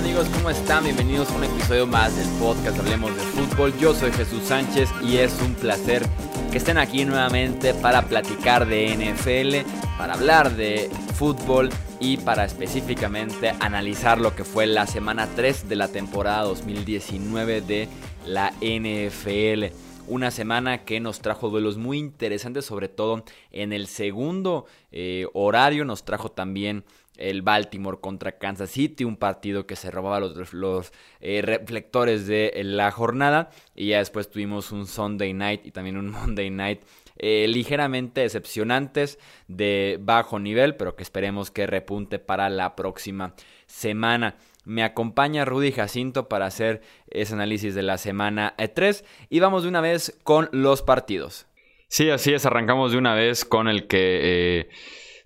[0.00, 0.28] amigos?
[0.30, 0.84] ¿Cómo están?
[0.84, 3.76] Bienvenidos a un episodio más del podcast Hablemos de Fútbol.
[3.78, 6.02] Yo soy Jesús Sánchez y es un placer
[6.50, 11.68] que estén aquí nuevamente para platicar de NFL, para hablar de fútbol
[12.00, 17.88] y para específicamente analizar lo que fue la semana 3 de la temporada 2019 de
[18.24, 19.74] la NFL.
[20.08, 23.22] Una semana que nos trajo duelos muy interesantes, sobre todo
[23.52, 25.84] en el segundo eh, horario.
[25.84, 26.84] Nos trajo también
[27.20, 32.90] el Baltimore contra Kansas City, un partido que se robaba los, eh, reflectores de la
[32.90, 33.50] jornada.
[33.74, 36.82] Y ya después tuvimos un Sunday night y también un Monday night
[37.16, 43.34] eh, ligeramente decepcionantes de bajo nivel, pero que esperemos que repunte para la próxima
[43.66, 44.36] semana.
[44.64, 49.68] Me acompaña Rudy Jacinto para hacer ese análisis de la semana 3 y vamos de
[49.68, 51.46] una vez con los partidos.
[51.88, 54.60] Sí, así es, arrancamos de una vez con el que...
[54.60, 54.68] Eh,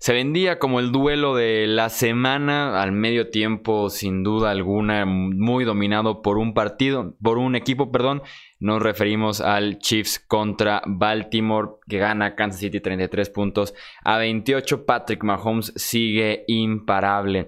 [0.05, 5.65] se vendía como el duelo de la semana al medio tiempo, sin duda alguna, muy
[5.65, 8.21] dominado por un partido, por un equipo, perdón.
[8.59, 14.85] Nos referimos al Chiefs contra Baltimore, que gana Kansas City 33 puntos a 28.
[14.85, 17.47] Patrick Mahomes sigue imparable.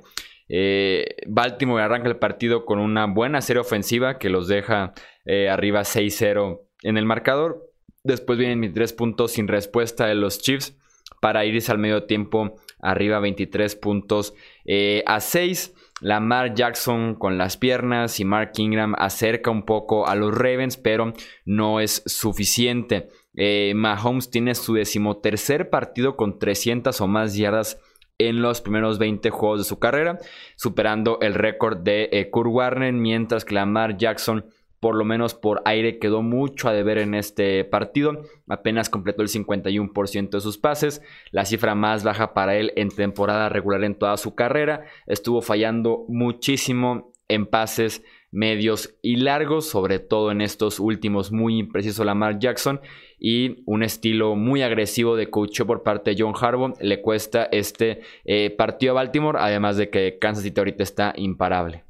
[0.50, 5.81] Eh, Baltimore arranca el partido con una buena serie ofensiva que los deja eh, arriba
[5.81, 7.70] 6-0 en el marcador.
[8.03, 10.76] Después vienen mis tres puntos sin respuesta de los Chiefs
[11.20, 14.34] para irse al medio tiempo arriba 23 puntos
[14.66, 15.74] eh, a 6.
[16.00, 21.14] Lamar Jackson con las piernas y Mark Ingram acerca un poco a los Ravens, pero
[21.44, 23.09] no es suficiente.
[23.36, 27.80] Eh, Mahomes tiene su decimotercer partido con 300 o más yardas
[28.20, 30.20] en los primeros 20 juegos de su carrera,
[30.56, 34.46] superando el récord de eh, Kurt Warner, mientras que Lamar Jackson
[34.80, 38.23] por lo menos por aire quedó mucho a deber en este partido.
[38.47, 43.50] Apenas completó el 51% de sus pases, la cifra más baja para él en temporada
[43.50, 44.86] regular en toda su carrera.
[45.08, 52.03] Estuvo fallando muchísimo en pases medios y largos, sobre todo en estos últimos muy impreciso
[52.03, 52.81] Lamar Jackson
[53.19, 58.02] y un estilo muy agresivo de coach por parte de John Harbaugh le cuesta este
[58.25, 61.87] eh, partido a Baltimore, además de que Kansas City ahorita está imparable.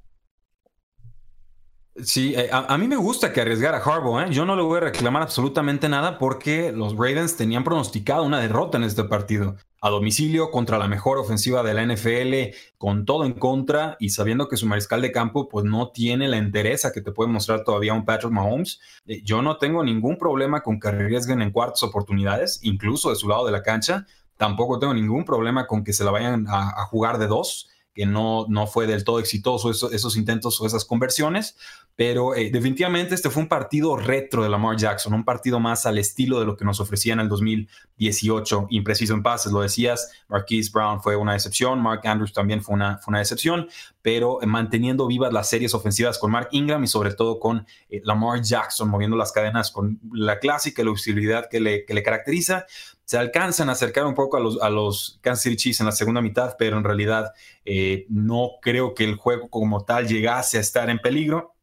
[2.04, 4.20] Sí, eh, a, mí me gusta que arriesgara Harbaugh.
[4.20, 4.28] ¿eh?
[4.30, 8.78] Yo no le voy a reclamar absolutamente nada porque los Ravens tenían pronosticado una derrota
[8.78, 9.56] en este partido.
[9.82, 14.48] A domicilio contra la mejor ofensiva de la NFL, con todo en contra y sabiendo
[14.48, 17.94] que su mariscal de campo pues no tiene la entereza que te puede mostrar todavía
[17.94, 18.80] un Patrick Mahomes.
[19.08, 23.28] Eh, yo no tengo ningún problema con que arriesguen en cuartas oportunidades, incluso de su
[23.28, 24.06] lado de la cancha.
[24.36, 28.46] Tampoco tengo ningún problema con que se la vayan a jugar de dos que no,
[28.48, 31.58] no fue del todo exitoso esos, intentos o esas conversiones,
[31.96, 35.98] pero eh, definitivamente este fue un partido retro de Lamar Jackson, un partido más al
[35.98, 40.70] estilo de lo que nos ofrecía en el 2018, impreciso en pases, lo decías, Marquise
[40.72, 43.68] Brown fue una excepción, Mark Andrews también fue una, fue una excepción,
[44.04, 48.00] pero eh, manteniendo vivas las series ofensivas con Mark Ingram y sobre todo con eh,
[48.04, 52.68] Lamar Jackson, moviendo las cadenas con la clásica elusividad que le, que le caracteriza,
[53.08, 55.94] se alcanzan a acercar un poco a los, a los Kansas City Chiefs en la
[55.94, 57.32] segunda mitad, pero en realidad
[57.64, 61.56] eh, no creo que el juego como tal llegase a estar en peligro.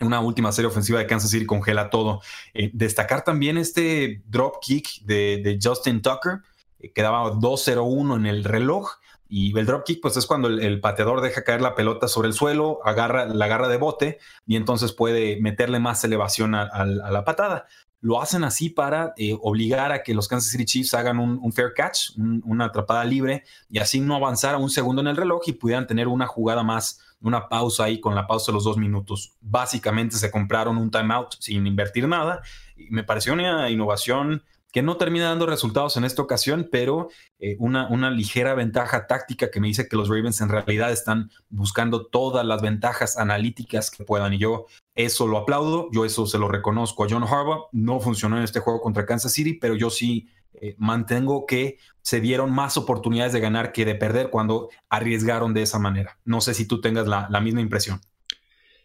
[0.00, 2.22] Una última serie ofensiva de Kansas City congela todo.
[2.54, 6.38] Eh, destacar también este drop kick de, Justin Tucker,
[6.78, 8.92] eh, quedaba 2-0-1 en el reloj.
[9.28, 12.34] Y el drop kick, pues es cuando el, pateador deja caer la pelota sobre el
[12.34, 17.66] suelo, agarra, la agarra de bote y entonces puede meterle más elevación a la patada
[18.00, 21.72] lo hacen así para eh, obligar a que los Kansas City Chiefs hagan un, fair
[21.74, 25.52] catch, una atrapada libre, y así no avanzar a un segundo en el reloj y
[25.52, 29.34] pudieran tener una jugada más, una pausa ahí con la pausa de los dos minutos.
[29.40, 32.42] Básicamente se compraron un timeout sin invertir nada,
[32.76, 34.42] y me pareció una innovación
[34.72, 37.08] que no termina dando resultados en esta ocasión, pero
[37.38, 41.30] eh, una, una, ligera ventaja táctica que me dice que los Ravens en realidad están
[41.48, 44.34] buscando todas las ventajas analíticas que puedan.
[44.34, 47.68] Y yo eso lo aplaudo, yo eso se lo reconozco a John Harbaugh.
[47.72, 52.20] No funcionó en este juego contra Kansas City, pero yo sí eh, mantengo que se
[52.20, 56.18] dieron más oportunidades de ganar que de perder cuando arriesgaron de esa manera.
[56.24, 58.00] No sé si tú tengas la, la misma impresión.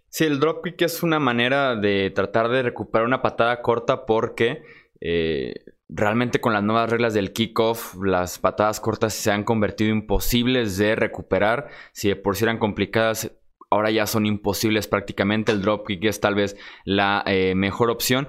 [0.10, 4.62] Sí, el dropkick es una manera de tratar de recuperar una patada corta porque
[5.02, 5.56] eh,
[5.96, 10.96] realmente con las nuevas reglas del kickoff, las patadas cortas se han convertido imposibles de
[10.96, 11.70] recuperar.
[11.92, 13.32] Si de por sí eran complicadas,
[13.70, 15.52] ahora ya son imposibles prácticamente.
[15.52, 18.28] El dropkick es tal vez la eh, mejor opción.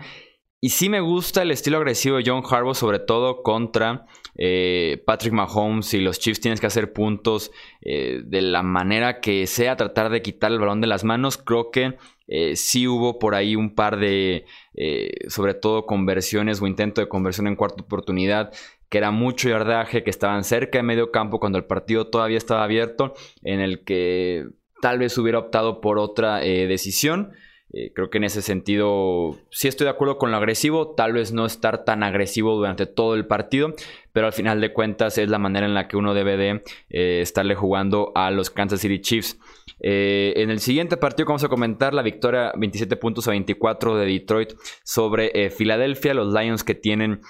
[0.60, 4.06] Y sí me gusta el estilo agresivo de John Harbaugh, sobre todo contra
[4.36, 6.40] eh, Patrick Mahomes y los Chiefs.
[6.40, 7.50] Tienes que hacer puntos
[7.82, 11.36] de la manera que sea, tratar de quitar el balón de las manos.
[11.36, 16.66] Creo que eh, sí hubo por ahí un par de, eh, sobre todo conversiones o
[16.66, 18.52] intento de conversión en cuarta oportunidad,
[18.88, 22.64] que era mucho yardaje, que estaban cerca de medio campo cuando el partido todavía estaba
[22.64, 24.46] abierto, en el que
[24.80, 27.32] tal vez hubiera optado por otra eh, decisión.
[27.76, 31.32] Eh, creo que en ese sentido sí estoy de acuerdo con lo agresivo, tal vez
[31.32, 33.74] no estar tan agresivo durante todo el partido,
[34.12, 37.20] pero al final de cuentas es la manera en la que uno debe de eh,
[37.20, 39.40] estarle jugando a los Kansas City Chiefs.
[39.80, 44.06] Eh, en el siguiente partido vamos a comentar la victoria 27 puntos a 24 de
[44.06, 44.52] Detroit
[44.84, 47.22] sobre Filadelfia, los Lions que tienen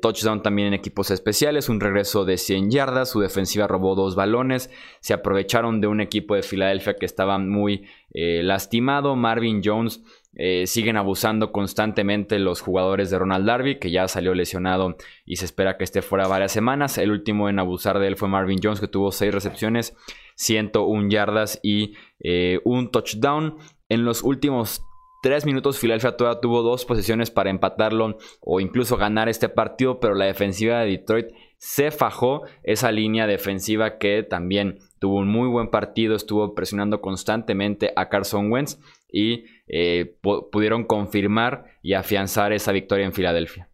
[0.00, 4.70] touchdown también en equipos especiales, un regreso de 100 yardas, su defensiva robó dos balones,
[5.00, 10.02] se aprovecharon de un equipo de Filadelfia que estaba muy lastimado, Marvin Jones
[10.34, 15.44] eh, siguen abusando constantemente los jugadores de Ronald Darby, que ya salió lesionado y se
[15.44, 16.96] espera que esté fuera varias semanas.
[16.96, 19.94] El último en abusar de él fue Marvin Jones, que tuvo 6 recepciones,
[20.36, 23.58] 101 yardas y eh, un touchdown.
[23.90, 24.82] En los últimos
[25.22, 30.14] 3 minutos, Philadelphia todavía tuvo dos posiciones para empatarlo o incluso ganar este partido, pero
[30.14, 31.26] la defensiva de Detroit
[31.58, 37.92] se fajó esa línea defensiva que también tuvo un muy buen partido, estuvo presionando constantemente
[37.96, 38.78] a Carson Wentz
[39.10, 40.16] y eh,
[40.52, 43.68] pudieron confirmar y afianzar esa victoria en Filadelfia.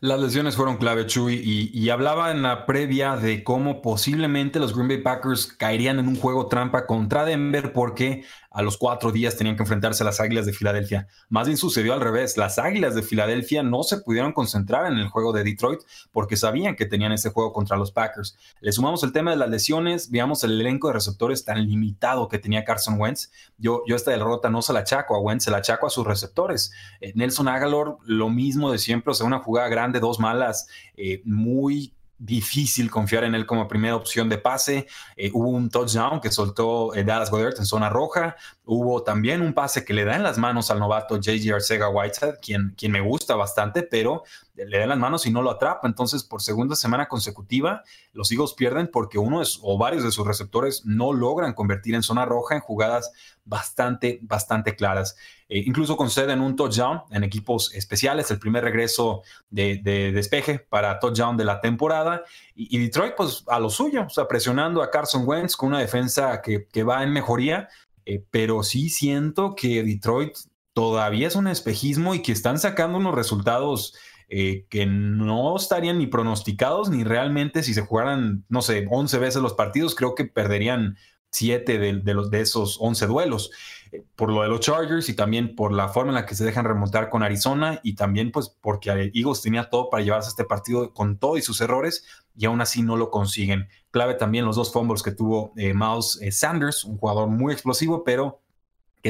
[0.00, 4.88] Las lesiones fueron clave, Chuy, y, hablaba en la previa de cómo posiblemente los Green
[4.88, 8.24] Bay Packers caerían en un juego trampa contra Denver porque
[8.58, 11.06] a los cuatro días tenían que enfrentarse a las Águilas de Filadelfia.
[11.28, 12.36] Más bien sucedió al revés.
[12.36, 16.74] Las Águilas de Filadelfia no se pudieron concentrar en el juego de Detroit porque sabían
[16.74, 18.36] que tenían ese juego contra los Packers.
[18.60, 22.40] Le sumamos el tema de las lesiones, veamos el elenco de receptores tan limitado que
[22.40, 23.30] tenía Carson Wentz.
[23.58, 26.04] Yo, yo esta derrota no se la achaco a Wentz, se la achaco a sus
[26.04, 26.72] receptores.
[27.00, 30.66] Eh, Nelson Agalor, lo mismo de siempre, o sea, una jugada grande, dos malas,
[30.96, 34.86] eh, muy difícil confiar en él como primera opción de pase.
[35.16, 38.36] Eh, hubo un touchdown que soltó eh, Dallas Goddard en zona roja.
[38.64, 42.36] Hubo también un pase que le da en las manos al novato JJ Arcega Whitehead,
[42.42, 44.24] quien, quien me gusta bastante, pero
[44.66, 45.86] le da en las manos y no lo atrapa.
[45.86, 47.82] Entonces, por segunda semana consecutiva,
[48.12, 52.24] los Eagles pierden porque uno o varios de sus receptores no logran convertir en zona
[52.24, 53.12] roja en jugadas
[53.44, 55.16] bastante, bastante claras.
[55.48, 59.80] Eh, incluso conceden un touchdown en equipos especiales, el primer regreso de,
[60.12, 62.22] despeje para touchdown de la temporada.
[62.54, 66.42] Y, Detroit, pues a lo suyo, o sea, presionando a Carson Wentz con una defensa
[66.42, 67.68] que, que va en mejoría.
[68.04, 70.34] Eh, pero sí siento que Detroit
[70.72, 73.94] todavía es un espejismo y que están sacando unos resultados
[74.28, 79.42] eh, que no estarían ni pronosticados ni realmente si se jugaran, no sé, 11 veces
[79.42, 80.96] los partidos, creo que perderían
[81.30, 83.50] 7 de, los, de esos 11 duelos.
[83.92, 86.44] Eh, por lo de los Chargers y también por la forma en la que se
[86.44, 90.92] dejan remontar con Arizona y también pues porque Eagles tenía todo para llevarse este partido
[90.92, 92.04] con todo y sus errores
[92.36, 93.68] y aún así no lo consiguen.
[93.90, 98.04] Clave también los dos fumbles que tuvo eh, Miles eh, Sanders, un jugador muy explosivo,
[98.04, 98.40] pero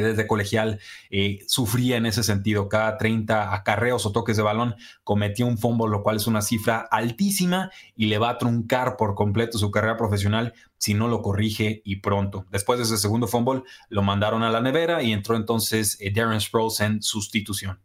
[0.00, 0.80] desde colegial
[1.10, 2.68] eh, sufría en ese sentido.
[2.68, 4.74] Cada 30 acarreos o toques de balón
[5.04, 9.14] cometía un fumble, lo cual es una cifra altísima y le va a truncar por
[9.14, 12.46] completo su carrera profesional si no lo corrige y pronto.
[12.50, 16.80] Después de ese segundo fumble, lo mandaron a la nevera y entró entonces Darren Sproles
[16.80, 17.80] en sustitución.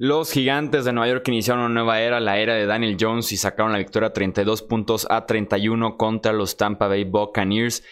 [0.00, 3.36] Los gigantes de Nueva York iniciaron una nueva era, la era de Daniel Jones, y
[3.36, 7.82] sacaron la victoria 32 puntos a 31 contra los Tampa Bay Buccaneers.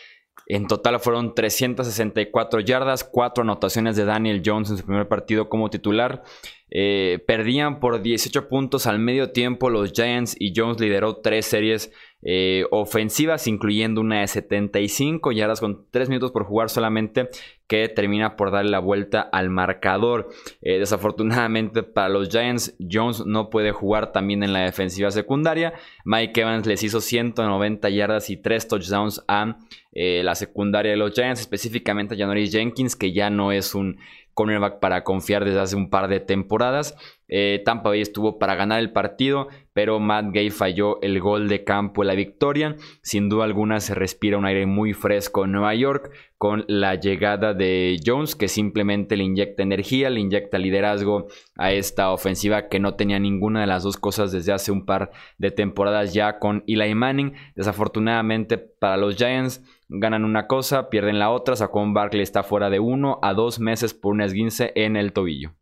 [0.46, 5.70] En total fueron 364 yardas, 4 anotaciones de Daniel Jones en su primer partido como
[5.70, 6.22] titular.
[6.69, 11.92] Eh, perdían por 18 puntos al medio tiempo los Giants y Jones lideró tres series
[12.23, 17.28] eh, ofensivas, incluyendo una de 75 yardas con 3 minutos por jugar solamente,
[17.68, 20.28] que termina por darle la vuelta al marcador.
[20.61, 25.75] Eh, desafortunadamente para los Giants, Jones no puede jugar también en la defensiva secundaria.
[26.04, 29.59] Mike Evans les hizo 190 yardas y 3 touchdowns a
[29.98, 33.96] eh, la secundaria de los Giants, específicamente a Janoris Jenkins, que ya no es un
[34.34, 36.94] cornerback para confiar desde hace un par de temporadas.
[37.28, 41.64] Eh, Tampa Bay estuvo para ganar el partido, pero Matt Gay falló el gol de
[41.64, 42.76] campo en la victoria.
[43.00, 47.54] Sin duda alguna se respira un aire muy fresco en Nueva York con la llegada
[47.54, 52.94] de Jones, que simplemente le inyecta energía, le inyecta liderazgo a esta ofensiva que no
[52.94, 56.94] tenía ninguna de las dos cosas desde hace un par de temporadas ya con Eli
[56.94, 57.32] Manning.
[57.54, 61.57] Desafortunadamente para los Giants ganan una cosa, pierden la otra.
[61.57, 65.55] Saquon Barkley está fuera de uno a dos meses por un esguince en el tobillo.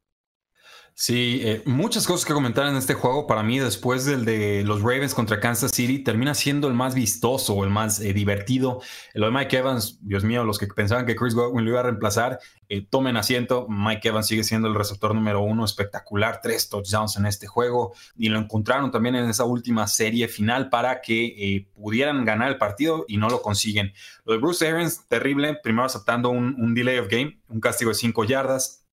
[0.97, 3.27] Sí, eh, muchas cosas que comentar en este juego.
[3.27, 7.65] Para mí, después del de los Ravens contra Kansas City, termina siendo el más vistoso,
[7.65, 8.81] el más eh, divertido.
[9.13, 11.83] Lo de Mike Evans, Dios mío, los que pensaban que Chris Godwin lo iba a
[11.83, 13.67] reemplazar, eh, tomen asiento.
[13.69, 17.95] Mike Evans sigue siendo el receptor número uno, espectacular, tres touchdowns en este juego.
[18.17, 23.05] Y lo encontraron también en esa última serie final para que pudieran ganar el partido
[23.09, 23.93] y no lo consiguen.
[24.25, 25.59] Lo de Bruce Arians, terrible.
[25.61, 28.84] Primero aceptando un delay of game, un castigo de cinco yardas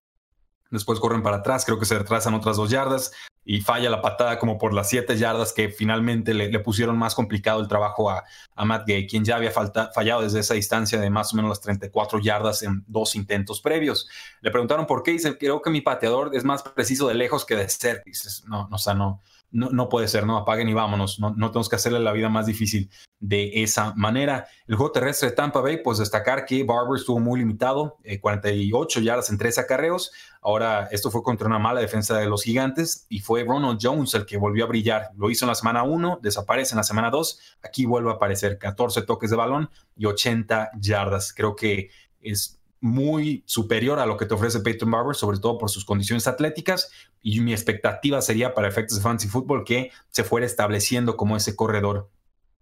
[0.71, 3.11] Después corren para atrás, creo que se retrasan otras dos yardas.
[3.43, 7.59] y falla la patada como por las siete yardas que finalmente le, pusieron más complicado
[7.59, 8.23] el trabajo a,
[8.63, 12.19] Matt Gay, quien ya había fallado desde esa distancia de más o menos las 34
[12.19, 14.07] yardas en dos intentos previos.
[14.41, 17.43] Le preguntaron por qué y dice, creo que mi pateador es más preciso de lejos
[17.43, 18.03] que de cerca.
[18.05, 21.31] Dices, no, no, o sea, no, no, no, puede ser, no apaguen y vámonos, no,
[21.31, 22.89] no, tenemos que hacerle la vida más difícil
[23.19, 24.47] de esa manera.
[24.67, 29.03] El juego terrestre de Tampa Bay, pues destacar que Barber estuvo muy limitado, 48 eh,
[29.03, 30.11] yardas en tres acarreos.
[30.41, 34.25] Ahora, esto fue contra una mala defensa de los gigantes y fue Ronald Jones el
[34.25, 35.09] que volvió a brillar.
[35.17, 38.57] Lo hizo en la semana 1, desaparece en la semana 2, aquí vuelve a aparecer
[38.57, 41.33] 14 toques de balón y 80 yardas.
[41.33, 41.89] Creo que
[42.21, 46.27] es muy superior a lo que te ofrece Peyton Barber, sobre todo por sus condiciones
[46.27, 46.91] atléticas.
[47.21, 51.55] Y mi expectativa sería para efectos de fantasy football que se fuera estableciendo como ese
[51.55, 52.09] corredor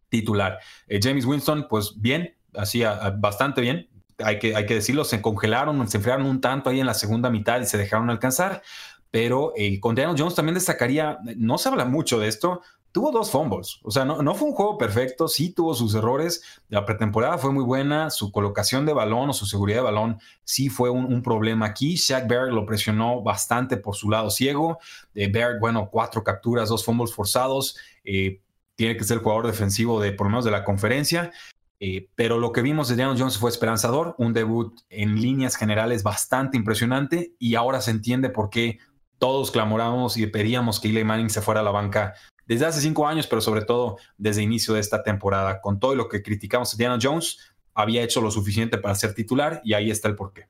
[0.09, 0.59] titular.
[0.87, 3.89] Eh, James Winston, pues bien, hacía bastante bien.
[4.19, 7.29] Hay que, hay que decirlo, se congelaron, se enfriaron un tanto ahí en la segunda
[7.29, 8.61] mitad y se dejaron alcanzar.
[9.11, 12.61] Pero eh, con Daniel Jones también destacaría, no se habla mucho de esto,
[12.99, 13.79] tuvo dos fumbles.
[13.83, 16.43] O sea, no, no, fue un juego perfecto, sí tuvo sus errores.
[16.67, 20.67] La pretemporada fue muy buena, su colocación de balón o su seguridad de balón sí
[20.67, 21.95] fue un, problema aquí.
[21.95, 24.79] Shaq Barrett lo presionó bastante por su lado ciego.
[25.15, 27.77] Eh, Barrett, bueno, cuatro capturas, dos fumbles forzados.
[28.03, 28.41] Eh,
[28.75, 31.31] tiene que ser el jugador defensivo de por lo menos de la conferencia.
[31.79, 36.03] Eh, pero lo que vimos de Daniel Jones fue esperanzador, un debut en líneas generales
[36.03, 38.79] bastante impresionante y ahora se entiende por qué
[39.19, 42.15] todos clamoramos y pedíamos que Eli Manning se fuera a la banca
[42.49, 45.61] desde hace cinco años, pero sobre todo desde el inicio de esta temporada.
[45.61, 49.61] Con todo lo que criticamos a Diana Jones, había hecho lo suficiente para ser titular
[49.63, 50.47] y ahí está el porqué.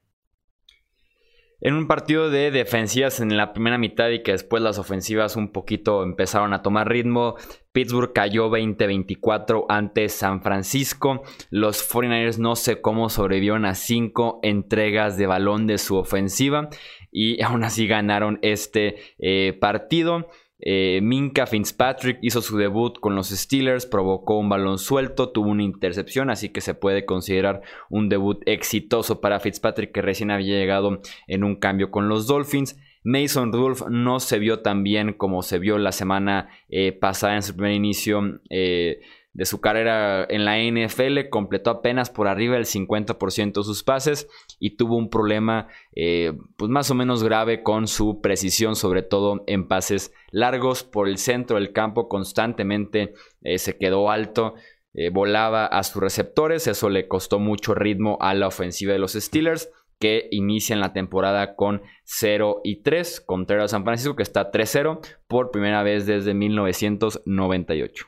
[1.59, 5.51] En un partido de defensivas en la primera mitad y que después las ofensivas un
[5.51, 7.35] poquito empezaron a tomar ritmo,
[7.73, 11.23] Pittsburgh cayó 20-24 ante San Francisco.
[11.49, 16.69] Los 49ers no sé cómo sobrevivieron a cinco entregas de balón de su ofensiva
[17.11, 20.29] y aún así ganaron este eh, partido.
[20.61, 25.63] Eh, Minka Fitzpatrick hizo su debut con los Steelers, provocó un balón suelto, tuvo una
[25.63, 31.01] intercepción, así que se puede considerar un debut exitoso para Fitzpatrick que recién había llegado
[31.27, 32.77] en un cambio con los Dolphins.
[33.03, 37.43] Mason Rudolph no se vio tan bien como se vio la semana eh, pasada en
[37.43, 38.41] su primer inicio.
[38.49, 38.99] Eh,
[39.33, 44.27] de su carrera en la NFL, completó apenas por arriba del 50% de sus pases
[44.59, 49.43] y tuvo un problema eh, pues más o menos grave con su precisión, sobre todo
[49.47, 54.55] en pases largos por el centro del campo, constantemente eh, se quedó alto.
[54.95, 59.13] Eh, volaba a sus receptores, eso le costó mucho ritmo a la ofensiva de los
[59.13, 59.69] Steelers
[59.99, 65.51] que inician la temporada con 0 y 3 contra San Francisco que está 3-0 por
[65.51, 68.07] primera vez desde 1998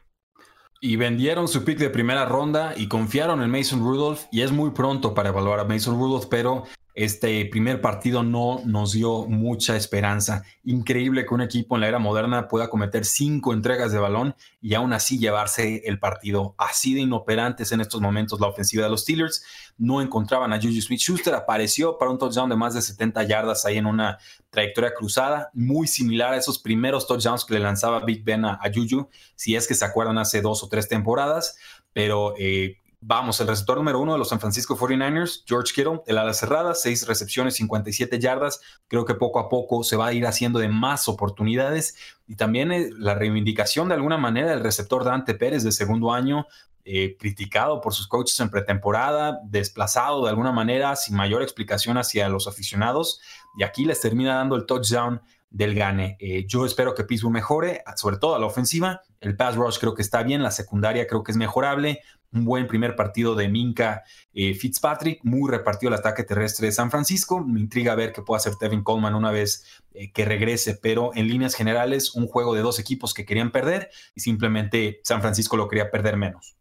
[0.84, 4.72] y vendieron su pick de primera ronda y confiaron en Mason Rudolph y es muy
[4.72, 10.44] pronto para evaluar a Mason Rudolph, pero este primer partido no nos dio mucha esperanza.
[10.64, 14.74] Increíble que un equipo en la era moderna pueda cometer cinco entregas de balón y
[14.74, 16.54] aún así llevarse el partido.
[16.58, 19.44] Así de inoperantes en estos momentos la ofensiva de los Steelers.
[19.78, 21.34] No encontraban a Juju Smith-Schuster.
[21.34, 24.18] Apareció para un touchdown de más de 70 yardas ahí en una
[24.50, 29.08] trayectoria cruzada, muy similar a esos primeros touchdowns que le lanzaba Big Ben a, Juju,
[29.36, 31.58] si es que se acuerdan hace dos o tres temporadas.
[31.94, 36.20] Pero eh, Vamos, el receptor número uno de los San Francisco 49ers, George Kittle, el
[36.20, 38.62] ala cerrada, seis recepciones, 57 yardas.
[38.88, 41.96] Creo que poco a poco se va a ir haciendo de más oportunidades.
[42.28, 46.46] Y también eh, la reivindicación de alguna manera del receptor Dante Pérez de segundo año,
[46.86, 52.30] eh, criticado por sus coaches en pretemporada, desplazado de alguna manera, sin mayor explicación hacia
[52.30, 53.20] los aficionados.
[53.58, 56.18] Y aquí les termina dando el touchdown del gane.
[56.20, 59.02] Eh, yo espero que Pittsburgh mejore, sobre todo a la ofensiva.
[59.20, 62.02] El pass rush creo que está bien, la secundaria creo que es mejorable
[62.34, 66.92] un buen primer partido de Minka eh, Fitzpatrick, muy repartido el ataque terrestre de San
[66.92, 67.44] Francisco.
[67.44, 71.28] Me intriga ver qué puede hacer Tevin Coleman una vez eh, que regrese, pero en
[71.28, 75.68] líneas generales, un juego de dos equipos que querían perder y simplemente San Francisco lo
[75.68, 76.56] quería perder menos.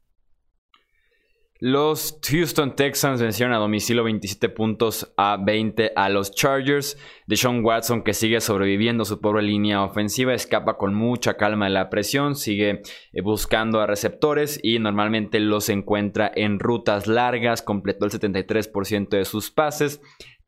[1.62, 6.96] Los Houston Texans vencieron a domicilio 27 puntos a 20 a los Chargers.
[7.26, 11.90] Deshaun Watson, que sigue sobreviviendo su pobre línea ofensiva, escapa con mucha calma de la
[11.90, 12.80] presión, sigue
[13.12, 17.60] eh, buscando a receptores y normalmente los encuentra en rutas largas.
[17.60, 20.00] Completó el 73% de sus pases.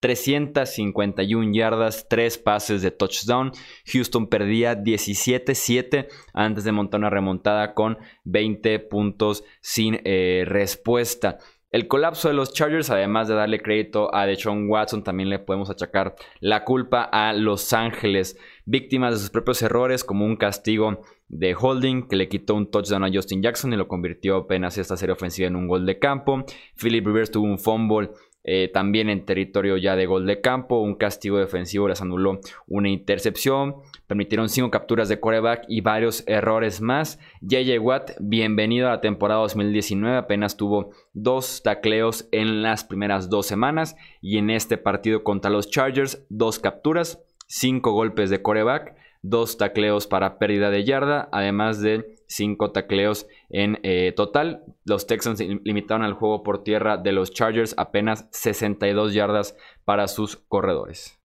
[0.03, 3.53] 351 yardas, 3 pases de touchdown.
[3.87, 11.39] Houston perdía 17-7 antes de montar una remontada con 20 puntos sin eh, respuesta.
[11.71, 15.71] El colapso de los Chargers, además de darle crédito a Deshaun Watson, también le podemos
[15.71, 21.55] achacar la culpa a Los Ángeles, víctimas de sus propios errores, como un castigo de
[21.59, 25.15] holding que le quitó un touchdown a Justin Jackson y lo convirtió apenas esta serie
[25.15, 26.45] ofensiva en un gol de campo.
[26.77, 28.11] Philip Rivers tuvo un fumble
[28.45, 30.81] eh, también en territorio ya de gol de campo.
[30.81, 33.77] Un castigo defensivo les anuló una intercepción.
[34.07, 37.19] Permitieron cinco capturas de coreback y varios errores más.
[37.41, 40.17] JJ Watt, bienvenido a la temporada 2019.
[40.17, 43.97] Apenas tuvo dos tacleos en las primeras dos semanas.
[44.21, 50.09] Y en este partido contra los Chargers, dos capturas, cinco golpes de coreback dos tacleos
[50.09, 54.65] para pérdida de yarda, además de cinco tacleos en eh, total.
[54.85, 60.37] Los Texans limitaron al juego por tierra de los Chargers apenas 62 yardas para sus
[60.37, 61.19] corredores.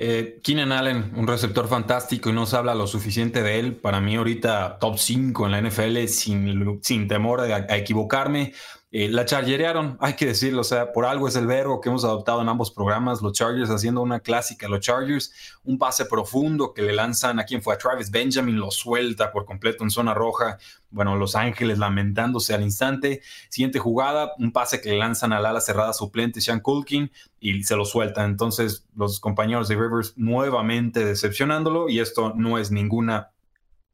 [0.00, 3.74] Eh, Keenan Allen, un receptor fantástico y no se habla lo suficiente de él.
[3.74, 8.52] Para mí ahorita top 5 en la NFL sin, sin temor a equivocarme.
[8.90, 12.04] Eh, la chargerearon, hay que decirlo, o sea, por algo es el verbo que hemos
[12.04, 15.30] adoptado en ambos programas, los Chargers haciendo una clásica, los Chargers,
[15.62, 19.44] un pase profundo que le lanzan a quien fue a Travis Benjamin, lo suelta por
[19.44, 20.56] completo en zona roja,
[20.88, 25.60] bueno, Los Ángeles lamentándose al instante, siguiente jugada, un pase que le lanzan al ala
[25.60, 31.90] cerrada suplente Sean Culkin y se lo sueltan, entonces los compañeros de Rivers nuevamente decepcionándolo
[31.90, 33.32] y esto no es ninguna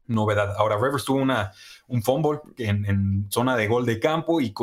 [0.07, 0.55] novedad.
[0.57, 1.51] Ahora, Rivers tuvo una
[1.87, 4.53] un fumble en, zona de gol de campo y,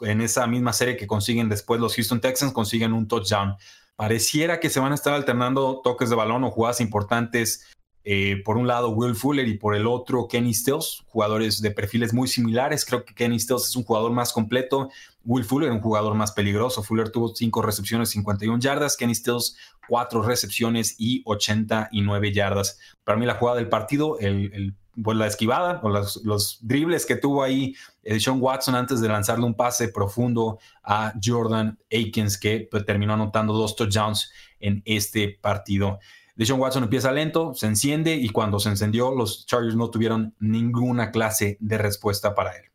[0.00, 3.56] en esa misma serie que consiguen después los Houston Texans consiguen un touchdown.
[3.96, 7.70] Pareciera que se van a estar alternando toques de balón o jugadas importantes.
[8.06, 12.12] Eh, por un lado Will Fuller y por el otro Kenny Stills, jugadores de perfiles
[12.12, 12.84] muy similares.
[12.84, 14.90] Creo que Kenny Stills es un jugador más completo.
[15.24, 16.82] Will Fuller un jugador más peligroso.
[16.82, 18.96] Fuller tuvo cinco recepciones, 51 yardas.
[18.96, 19.56] Kenny Stills
[19.88, 22.78] cuatro recepciones y 89 yardas.
[23.04, 27.42] Para mí la jugada del partido, el pues, la esquivada o los, dribles que tuvo
[27.42, 33.14] ahí eh, Watson antes de lanzarle un pase profundo a Jordan Aikens, que pues, terminó
[33.14, 35.98] anotando dos touchdowns en este partido.
[36.36, 41.12] Deshaun Watson empieza lento, se enciende y cuando se encendió, los Chargers no tuvieron ninguna
[41.12, 42.73] clase de respuesta para él.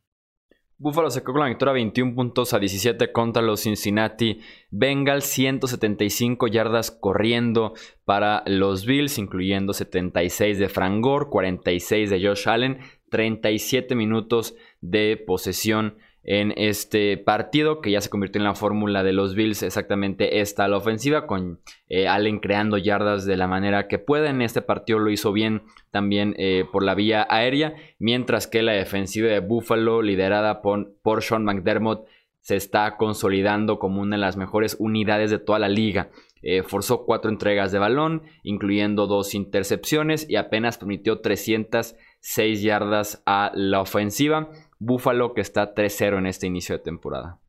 [0.82, 4.40] Buffalo se quedó con la victoria 21 puntos a 17 contra los Cincinnati
[4.72, 7.74] Bengals, 175 yardas corriendo
[8.06, 15.18] para los Bills, incluyendo 76 de Frank Gore, 46 de Josh Allen, 37 minutos de
[15.18, 20.42] posesión en este partido que ya se convirtió en la fórmula de los Bills exactamente
[20.42, 24.62] esta la ofensiva con eh, Allen creando yardas de la manera que puede en este
[24.62, 29.40] partido lo hizo bien también eh, por la vía aérea mientras que la defensiva de
[29.40, 32.06] Buffalo liderada por, por Sean McDermott
[32.42, 36.10] se está consolidando como una de las mejores unidades de toda la liga.
[36.42, 43.52] Eh, forzó cuatro entregas de balón incluyendo dos intercepciones y apenas permitió 306 yardas a
[43.54, 47.40] la ofensiva Buffalo que está 3-0 en este inicio de temporada.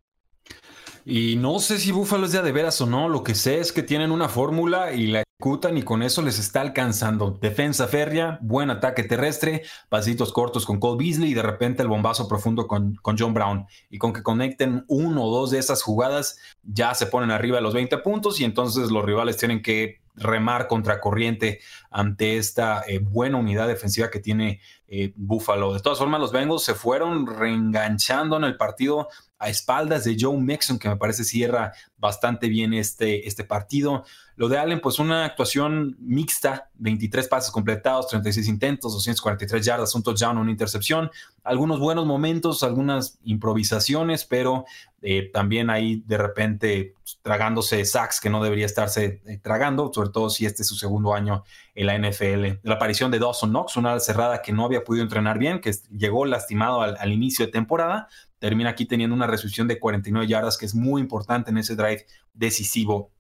[1.05, 3.73] Y no sé si Buffalo es ya de veras o no, lo que sé es
[3.73, 7.39] que tienen una fórmula y la ejecutan y con eso les está alcanzando.
[7.41, 12.29] Defensa férrea, buen ataque terrestre, pasitos cortos con Cole Beasley y de repente el bombazo
[12.29, 13.67] profundo con, con John Brown.
[13.89, 17.63] Y con que conecten uno o dos de esas jugadas, ya se ponen arriba de
[17.63, 22.99] los 20 puntos y entonces los rivales tienen que remar contra corriente ante esta eh,
[22.99, 25.73] buena unidad defensiva que tiene eh, Buffalo.
[25.73, 29.09] De todas formas, los Bengals se fueron reenganchando en el partido
[29.41, 34.05] a espaldas de Joe Mixon, que me parece cierra bastante bien este, este partido.
[34.37, 40.03] Lo de Allen, pues una actuación mixta, 23 pases completados, 36 intentos, 243 yardas, un
[40.03, 41.11] touchdown, una intercepción,
[41.43, 44.67] algunos buenos momentos, algunas improvisaciones, pero
[45.03, 50.29] eh, también ahí de repente tragándose sacks que no debería estarse eh, tragando, sobre todo
[50.29, 52.61] si este es su segundo año en la NFL.
[52.63, 56.27] La aparición de Dawson Knox, una cerrada que no había podido entrenar bien, que llegó
[56.27, 58.09] lastimado al, inicio de temporada,
[58.41, 62.05] termina aquí teniendo una recepción de 49 yardas, que es muy importante en ese drive
[62.35, 63.13] decisivo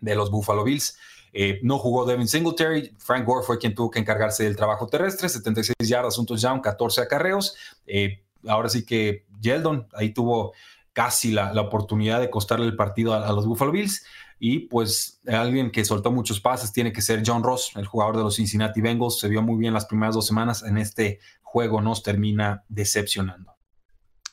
[0.00, 0.98] de los Buffalo Bills.
[1.32, 5.28] Eh, no jugó Devin Singletary, Frank Gore fue quien tuvo que encargarse del trabajo terrestre,
[5.28, 7.54] 76 yardas, un touchdown, 14 acarreos.
[8.48, 10.52] ahora sí que Yeldon ahí tuvo
[10.92, 14.04] casi la, oportunidad de costarle el partido a, los Buffalo Bills.
[14.38, 18.24] Y pues alguien que soltó muchos pases tiene que ser John Ross, el jugador de
[18.24, 19.20] los Cincinnati Bengals.
[19.20, 20.64] Se vio muy bien las primeras dos semanas.
[20.64, 23.51] En este juego nos termina decepcionando.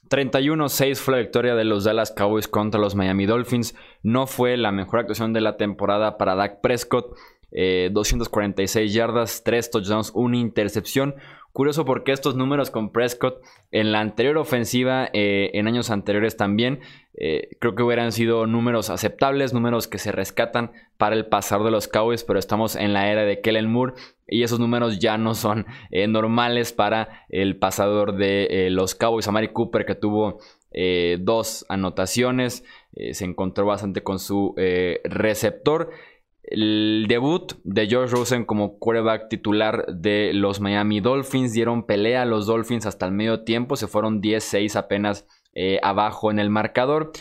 [0.09, 3.75] 31-6 fue la victoria de los Dallas Cowboys contra los Miami Dolphins.
[4.01, 7.15] No fue la mejor actuación de la temporada para Dak Prescott.
[7.51, 11.15] 246 eh, yardas, 3 touchdowns, una intercepción.
[11.51, 16.79] Curioso porque estos números con Prescott en la anterior ofensiva, eh, en años anteriores también,
[17.15, 21.71] eh, creo que hubieran sido números aceptables, números que se rescatan para el pasar de
[21.71, 23.93] los Cowboys, pero estamos en la era de Kellen Moore
[24.27, 29.47] y esos números ya no son eh, normales para el pasador de los Cowboys, Amari
[29.47, 30.39] Cooper, que tuvo
[31.19, 32.63] dos anotaciones,
[33.11, 34.53] se encontró bastante con su
[35.03, 35.89] receptor.
[36.51, 42.25] El debut de George Rosen como quarterback titular de los Miami Dolphins dieron pelea a
[42.25, 47.11] los Dolphins hasta el medio tiempo, se fueron 10-6 apenas eh, abajo en el marcador.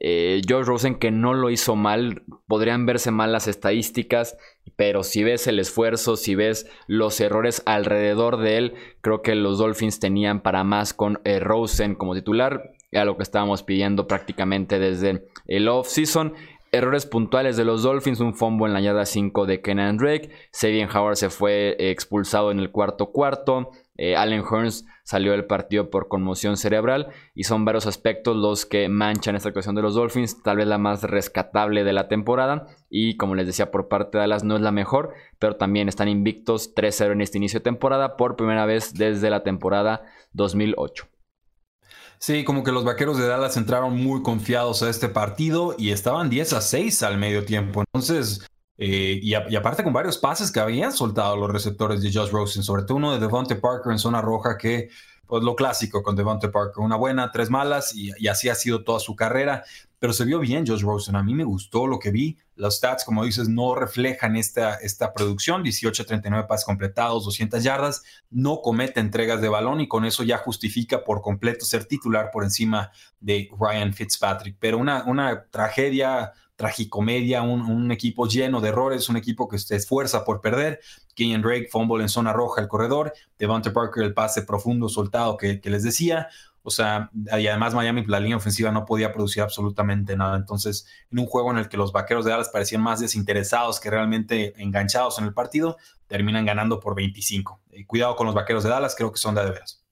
[0.00, 4.36] Eh, George Rosen que no lo hizo mal, podrían verse mal las estadísticas,
[4.74, 9.58] pero si ves el esfuerzo, si ves los errores alrededor de él, creo que los
[9.58, 14.78] Dolphins tenían para más con eh, Rosen como titular, era lo que estábamos pidiendo prácticamente
[14.78, 16.34] desde el off-season.
[16.74, 20.90] Errores puntuales de los Dolphins, un fumble en la yarda 5 de Kenan Drake, Sabian
[20.90, 25.88] Howard se fue eh, expulsado en el cuarto cuarto, eh, Allen Hearns salió del partido
[25.88, 30.42] por conmoción cerebral y son varios aspectos los que manchan esta actuación de los Dolphins,
[30.42, 34.22] tal vez la más rescatable de la temporada y como les decía por parte de
[34.22, 38.16] Dallas no es la mejor, pero también están invictos 3-0 en este inicio de temporada
[38.16, 41.06] por primera vez desde la temporada 2008.
[42.26, 46.30] Sí, como que los vaqueros de Dallas entraron muy confiados a este partido y estaban
[46.30, 47.82] 10 a 6 al medio tiempo.
[47.82, 48.46] Entonces,
[48.78, 52.84] eh, y, aparte con varios pases que habían soltado los receptores de Josh Rosen, sobre
[52.84, 54.88] todo uno de Devontae Parker en zona roja que,
[55.26, 59.00] pues lo clásico con Devontae Parker, una buena, tres malas y, así ha sido toda
[59.00, 59.62] su carrera,
[60.04, 63.06] pero se vio bien Josh Rosen, a mí me gustó lo que vi, los stats
[63.06, 69.40] como dices no reflejan esta, esta producción, 18-39 pases completados, 200 yardas, no comete entregas
[69.40, 73.94] de balón y con eso ya justifica por completo ser titular por encima de Ryan
[73.94, 79.58] Fitzpatrick, pero una, una tragedia tragicomedia, un, un, equipo lleno de errores, un equipo que
[79.58, 80.80] se esfuerza por perder.
[81.14, 85.60] Kenyon Drake, fumble en zona roja el corredor, Devonta Parker el pase profundo soltado que,
[85.64, 86.28] les decía.
[86.66, 90.36] O sea, y además Miami, la línea ofensiva no podía producir absolutamente nada.
[90.36, 93.90] Entonces, en un juego en el que los vaqueros de Dallas parecían más desinteresados que
[93.90, 97.60] realmente enganchados en el partido, terminan ganando por 25.
[97.70, 99.84] Eh, cuidado con los vaqueros de Dallas, creo que son de, de veras.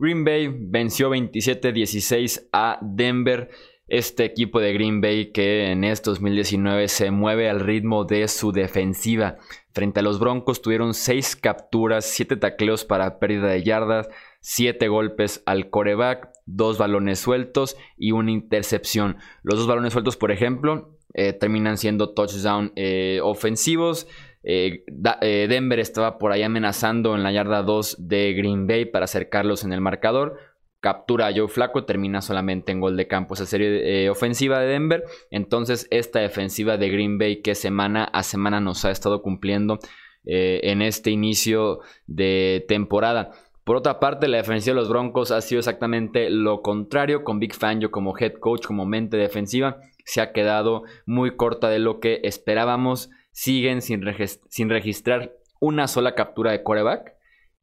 [0.00, 3.48] Green Bay venció 27-16 a Denver
[3.88, 8.52] este equipo de Green Bay que en este 2019 se mueve al ritmo de su
[8.52, 9.38] defensiva.
[9.72, 14.08] Frente a los Broncos tuvieron 6 capturas, 7 tacleos para pérdida de yardas,
[14.40, 19.18] 7 golpes al coreback, 2 balones sueltos y una intercepción.
[19.42, 24.06] Los dos balones sueltos, por ejemplo, eh, terminan siendo touchdown eh, ofensivos.
[24.42, 29.64] Eh, Denver estaba por ahí amenazando en la yarda 2 de Green Bay para acercarlos
[29.64, 30.38] en el marcador
[30.80, 34.68] captura a Joe Flaco, termina solamente en gol de campo esa serie eh, ofensiva de
[34.68, 35.04] Denver.
[35.30, 39.78] Entonces, esta defensiva de Green Bay que semana a semana nos ha estado cumpliendo
[40.24, 43.32] eh, en este inicio de temporada.
[43.64, 47.54] Por otra parte, la defensiva de los Broncos ha sido exactamente lo contrario, con Big
[47.54, 49.78] Fangio como head coach, como mente defensiva.
[50.04, 53.10] Se ha quedado muy corta de lo que esperábamos.
[53.30, 54.02] Siguen sin,
[54.48, 57.17] sin registrar una sola captura de coreback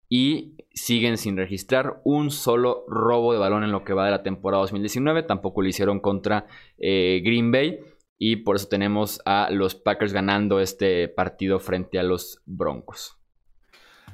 [0.09, 4.23] y siguen sin registrar un solo robo de balón en lo que va de la
[4.23, 5.23] temporada 2019.
[5.23, 7.79] Tampoco lo hicieron contra eh, Green Bay.
[8.17, 13.17] Y por eso tenemos a los Packers ganando este partido frente a los Broncos.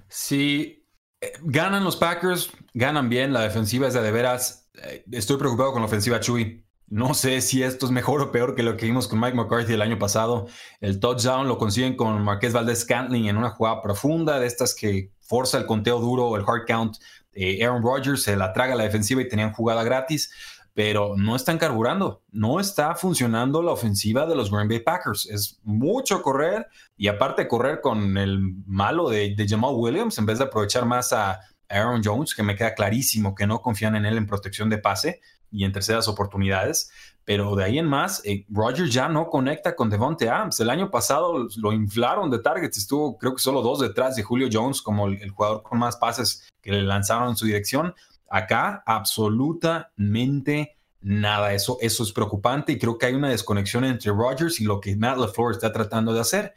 [0.08, 0.88] Sí,
[1.20, 4.70] eh, ganan los Packers, ganan bien, la defensiva es de, veras.
[4.84, 6.66] Eh, estoy preocupado con la ofensiva Chuy.
[6.88, 9.74] No sé si esto es mejor o peor que lo que vimos con Mike McCarthy
[9.74, 10.48] el año pasado.
[10.82, 15.14] El touchdown lo consiguen con Marqués Valdez Scantling en una jugada profunda de estas que
[15.32, 16.98] forza el conteo duro, el hard count.
[17.34, 20.30] Aaron Rodgers se la traga a la defensiva y tenían jugada gratis,
[20.74, 22.22] pero no están carburando.
[22.32, 25.28] No está funcionando la ofensiva de los Green Bay Packers.
[25.28, 26.68] Es mucho correr
[26.98, 31.40] y aparte correr con el malo de, Jamal Williams en vez de aprovechar más a
[31.70, 35.22] Aaron Jones, que me queda clarísimo que no confían en él en protección de pase
[35.50, 36.92] y en terceras oportunidades.
[37.24, 40.60] Pero de ahí en más, eh, Rogers ya no conecta con Devonte Adams.
[40.60, 44.50] El año pasado lo inflaron de targets, estuvo creo que solo dos detrás de Julio
[44.52, 47.94] Jones como el, jugador con más pases que le lanzaron en su dirección.
[48.30, 51.54] Acá absolutamente nada.
[51.54, 54.96] Eso, eso es preocupante y creo que hay una desconexión entre Rogers y lo que
[54.96, 56.54] Matt LaFleur está tratando de hacer.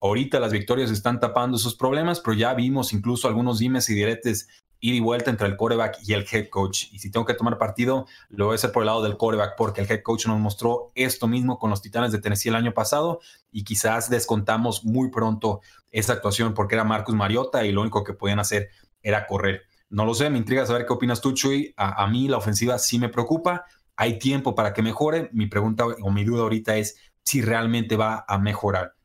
[0.00, 4.48] Ahorita las victorias están tapando esos problemas, pero ya vimos incluso algunos dimes y diretes
[4.80, 6.84] ir y vuelta entre el coreback y el head coach.
[6.92, 9.56] Y si tengo que tomar partido, lo voy a hacer por el lado del coreback,
[9.56, 12.72] porque el head coach nos mostró esto mismo con los Titanes de Tennessee el año
[12.72, 13.20] pasado
[13.52, 15.60] y quizás descontamos muy pronto
[15.90, 18.68] esa actuación porque era Marcus Mariota y lo único que podían hacer
[19.02, 19.62] era correr.
[19.90, 21.72] No lo sé, me intriga saber qué opinas tú, Chuy.
[21.76, 23.64] A, a mí la ofensiva sí me preocupa.
[23.96, 25.30] Hay tiempo para que mejore.
[25.32, 28.97] Mi pregunta o mi duda ahorita es si realmente va a mejorar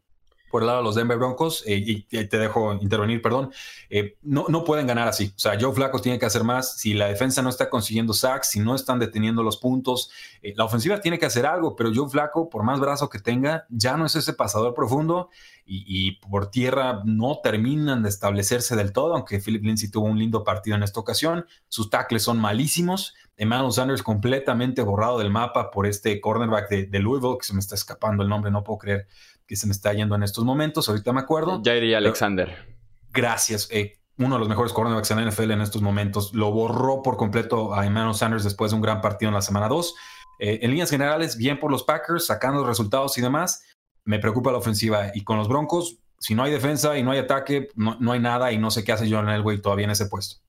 [0.54, 3.52] por el lado los Denver Broncos, eh, y, te dejo intervenir, perdón,
[3.89, 5.34] eh, no, no pueden ganar así.
[5.36, 6.78] O sea, Joe Flacos tiene que hacer más.
[6.78, 10.12] Si la defensa no está consiguiendo sacks, si no están deteniendo los puntos,
[10.44, 13.66] eh, la ofensiva tiene que hacer algo, pero Joe Flaco, por más brazo que tenga,
[13.70, 15.32] ya no es ese pasador profundo
[15.66, 20.44] y, por tierra no terminan de establecerse del todo, aunque Philip Lindsay tuvo un lindo
[20.44, 21.48] partido en esta ocasión.
[21.68, 23.16] Sus tackles son malísimos.
[23.38, 27.74] Emmanuel Sanders completamente borrado del mapa por este cornerback de Louisville, que se me está
[27.74, 29.08] escapando el nombre, no puedo creer
[29.47, 30.89] que se me está yendo en estos momentos.
[30.89, 31.62] Ahorita me acuerdo.
[31.63, 32.77] Jairi Alexander.
[33.12, 33.67] Gracias.
[33.71, 36.34] Eh, uno de los mejores cornerbacks en la NFL en estos momentos.
[36.34, 39.67] Lo borró por completo a Emmanuel Sanders después de un gran partido en la semana
[39.67, 39.95] 2.
[40.39, 43.63] eh, en líneas generales, bien por los Packers, sacando resultados y demás.
[44.03, 45.12] Me preocupa la ofensiva.
[45.13, 48.51] Y con los Broncos, si no hay defensa y no hay ataque, no, hay nada
[48.51, 50.41] y no sé qué hace John Elway todavía en ese puesto.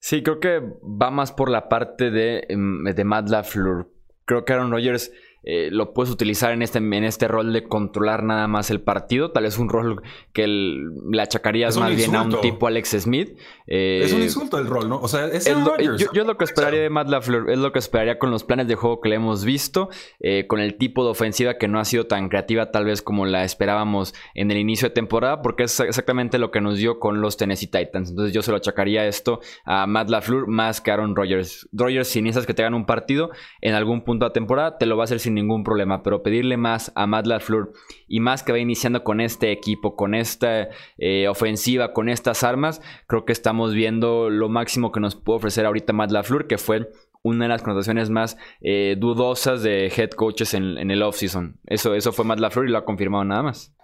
[0.00, 3.90] Sí, creo que va más por la parte de, em, de Matt LaFleur.
[4.26, 5.10] Creo que Aaron Rodgers
[5.46, 9.30] eh, lo puedes utilizar en este, en este rol de controlar nada más el partido.
[9.30, 10.02] Tal vez un rol
[10.32, 13.36] que le achacarías más bien a un tipo Alex Smith.
[13.66, 15.00] es un eh, insulto el rol, ¿no?
[15.00, 18.18] O sea, es, yo, es lo que esperaría de Matt LaFleur, es lo que esperaría
[18.18, 21.58] con los planes de juego que le hemos visto, eh, con el tipo de ofensiva
[21.58, 24.94] que no ha sido tan creativa tal vez como la esperábamos en el inicio de
[24.94, 28.10] temporada, porque es exactamente lo que nos dio con los Tennessee Titans.
[28.10, 31.68] Entonces yo se lo achacaría esto a Matt LaFleur más que a Aaron Rodgers.
[31.72, 33.30] Rodgers, si necesitas que te hagan un partido
[33.60, 36.22] en algún punto de la temporada, te lo va a hacer sin ningún problema, pero
[36.22, 37.72] pedirle más a Matt LaFleur
[38.08, 40.68] y más que va iniciando con este equipo, con esta
[40.98, 45.66] eh, ofensiva, con estas armas, creo que estamos viendo lo máximo que nos puede ofrecer
[45.66, 46.90] ahorita Matt LaFleur, que fue
[47.22, 51.58] una de las connotaciones más eh, dudosas de head coaches en, el offseason.
[51.66, 53.74] Eso, eso fue Matt LaFleur y lo ha confirmado nada más.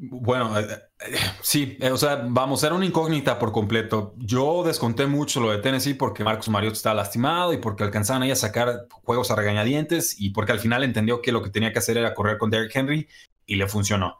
[0.00, 0.64] Bueno, eh,
[1.00, 4.14] eh, sí, eh, o sea, vamos, era una incógnita por completo.
[4.16, 8.30] Yo desconté mucho lo de Tennessee porque Marcus Mariota estaba lastimado y porque alcanzaban ahí
[8.30, 11.80] a sacar juegos a regañadientes y porque al final entendió que lo que tenía que
[11.80, 13.08] hacer era correr con Derrick Henry
[13.44, 14.18] y le funcionó.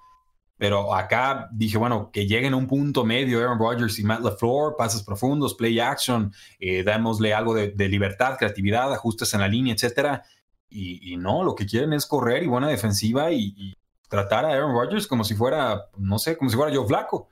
[0.57, 4.75] Pero acá dije, bueno, que lleguen a un punto medio Aaron Rodgers y Matt LaFleur,
[4.77, 10.25] pases profundos, play action, eh, démosle algo de, libertad, creatividad, ajustes en la línea, etcétera.
[10.69, 13.75] Y, no, lo que quieren es correr y buena defensiva y
[14.09, 17.29] tratar a Aaron Rodgers como si fuera, no sé, como si fuera yo flaco.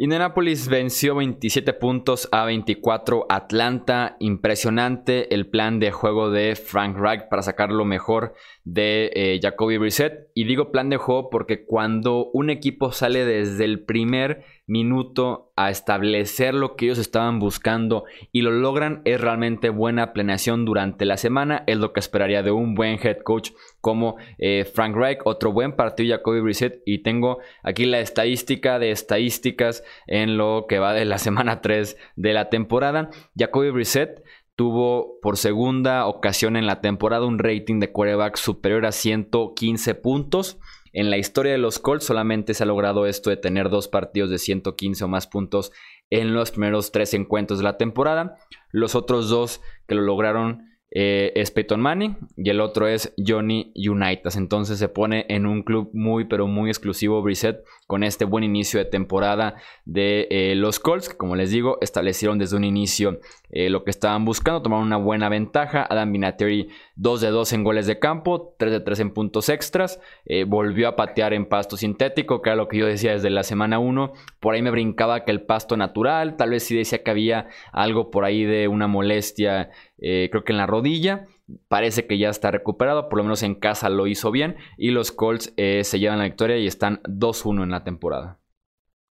[0.00, 4.14] Indianapolis venció 27 puntos a 24 Atlanta.
[4.20, 8.32] Impresionante el plan de juego de Frank Reich para sacar lo mejor
[8.62, 10.30] de eh, Jacoby Brissett.
[10.34, 15.70] Y digo plan de juego porque cuando un equipo sale desde el primer minuto a
[15.70, 21.16] establecer lo que ellos estaban buscando y lo logran, es realmente buena planeación durante la
[21.16, 21.64] semana.
[21.66, 23.50] Es lo que esperaría de un buen head coach
[23.80, 25.20] como eh, Frank Reich.
[25.24, 26.82] Otro buen partido Jacoby Brissett.
[26.84, 31.96] Y tengo aquí la estadística de estadísticas en lo que va de la semana 3
[32.16, 33.10] de la temporada.
[33.36, 34.22] Jacoby Brissett
[34.54, 40.58] tuvo por segunda ocasión en la temporada un rating de quarterback superior a 115 puntos.
[40.92, 44.30] En la historia de los Colts solamente se ha logrado esto de tener dos partidos
[44.30, 45.72] de 115 o más puntos
[46.10, 48.36] en los primeros tres encuentros de la temporada.
[48.70, 53.72] Los otros dos que lo lograron eh, es Peyton Manning y el otro es Johnny
[53.76, 54.36] Unitas.
[54.36, 58.78] Entonces se pone en un club muy, pero muy exclusivo Brissett con este buen inicio
[58.78, 63.20] de temporada de eh, los Colts, que como les digo, establecieron desde un inicio
[63.50, 65.86] eh, lo que estaban buscando, tomaron una buena ventaja.
[65.88, 70.00] Adam Vinatieri 2 de 2 en goles de campo, 3 de 3 en puntos extras,
[70.46, 73.78] volvió a patear en pasto sintético, que era lo que yo decía desde la semana
[73.78, 74.12] 1.
[74.40, 78.10] Por ahí me brincaba que el pasto natural, tal vez sí decía que había algo
[78.10, 81.26] por ahí de una molestia eh, creo que en la rodilla.
[81.68, 84.56] Parece que ya está recuperado, por lo menos en casa lo hizo bien.
[84.76, 88.38] Y los Colts eh, se llevan la victoria y están 2-1 en la temporada.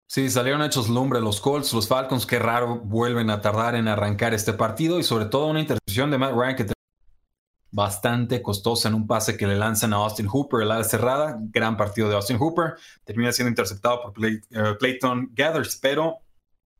[0.07, 4.35] Sí, salieron hechos lumbre los Colts, los Falcons, qué raro vuelven a tardar en arrancar
[4.35, 6.74] este partido y sobre todo una intercepción de Matt Ryan que
[7.75, 11.75] bastante costosa en un pase que le lanzan a Austin Hooper, el ala cerrada, gran
[11.75, 16.19] partido de Austin Hooper, termina siendo interceptado por uh, Clayton Gathers, pero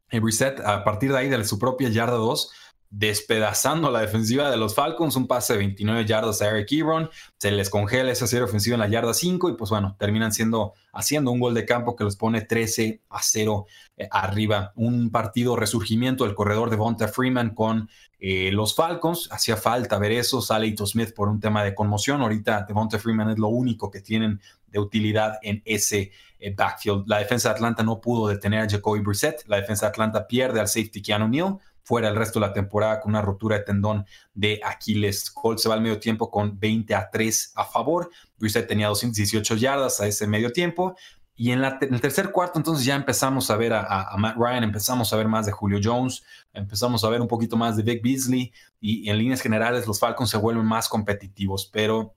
[0.08, 2.50] el reset a partir de ahí de su propia yarda 2
[2.90, 7.52] despedazando la defensiva de los Falcons, un pase de 29 yardas a Eric Ebron, se
[7.52, 11.32] les congela esa serie ofensiva en la yarda 5 y pues bueno, terminan siendo haciendo
[11.32, 13.68] un gol de campo que los pone 13 a 0
[13.98, 14.72] eh, arriba.
[14.76, 20.14] Un partido resurgimiento del corredor de Vonta Freeman con eh, los Falcons, hacía falta ver
[20.14, 23.92] eso, sale Ito Smith por un tema de conmoción, ahorita Devonta Freeman es lo único
[23.92, 27.04] que tienen de utilidad en ese eh, backfield.
[27.08, 30.60] La defensa de Atlanta no pudo detener a Jacoby Brissett, la defensa de Atlanta pierde
[30.60, 34.06] al safety Keanu Neal, fuera el resto de la temporada con una rotura de tendón
[34.34, 35.30] de Aquiles.
[35.30, 38.10] Colts se va al medio tiempo con 20 a 3 a favor.
[38.38, 40.96] Brissett tenía 218 yardas a ese medio tiempo.
[41.38, 45.18] Y en, el tercer cuarto, entonces ya empezamos a ver a, Matt Ryan, empezamos a
[45.18, 48.52] ver más de Julio Jones, empezamos a ver un poquito más de Vic Beasley.
[48.80, 51.70] Y en líneas generales, los Falcons se vuelven más competitivos.
[51.72, 52.16] Pero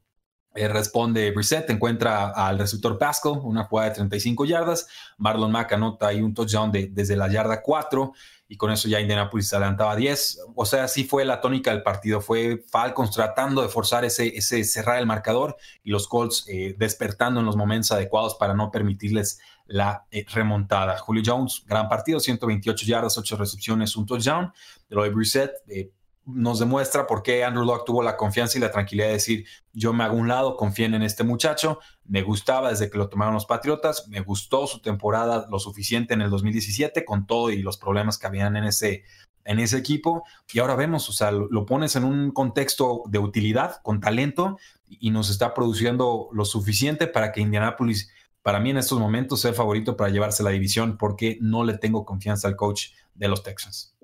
[0.55, 4.87] eh, responde Brissett, encuentra al receptor Pascal, una jugada de 35 yardas.
[5.19, 8.13] Marlon Mack anota ahí un touchdown de, desde la yarda 4
[8.49, 10.41] y con eso ya Indianapolis se adelantaba 10.
[10.55, 12.23] O sea, así fue la tónica del partido.
[12.23, 17.41] Fue Falcons tratando de forzar ese, ese cerrar el marcador y los Colts eh, despertando
[17.41, 20.97] en los momentos adecuados para no permitirles la eh, remontada.
[20.97, 24.51] Julio Jones, gran partido, 128 yardas, 8 recepciones, un touchdown.
[24.89, 25.91] De lo de Brissett, eh,
[26.25, 29.93] nos demuestra por qué Andrew Locke tuvo la confianza y la tranquilidad de decir, yo
[29.93, 33.47] me hago un lado, confíen en este muchacho, me gustaba desde que lo tomaron los
[33.47, 38.19] Patriotas, me gustó su temporada lo suficiente en el 2017 con todo y los problemas
[38.19, 39.05] que habían en ese
[39.45, 43.81] en ese equipo y ahora vemos, o sea, lo, pones en un contexto de utilidad,
[43.83, 49.01] con talento y nos está produciendo lo suficiente para que Indianapolis, para mí en estos
[49.01, 52.91] momentos, sea el favorito para llevarse la división porque no le tengo confianza al coach
[53.15, 53.97] de los Texans.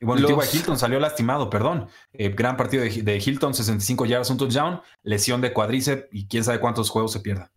[0.00, 0.54] Y bueno, los...
[0.54, 1.88] Hilton salió lastimado, perdón.
[2.12, 6.42] Eh, gran partido de, de, Hilton, 65 yardas, un touchdown, lesión de cuádriceps y quién
[6.42, 7.52] sabe cuántos juegos se pierda.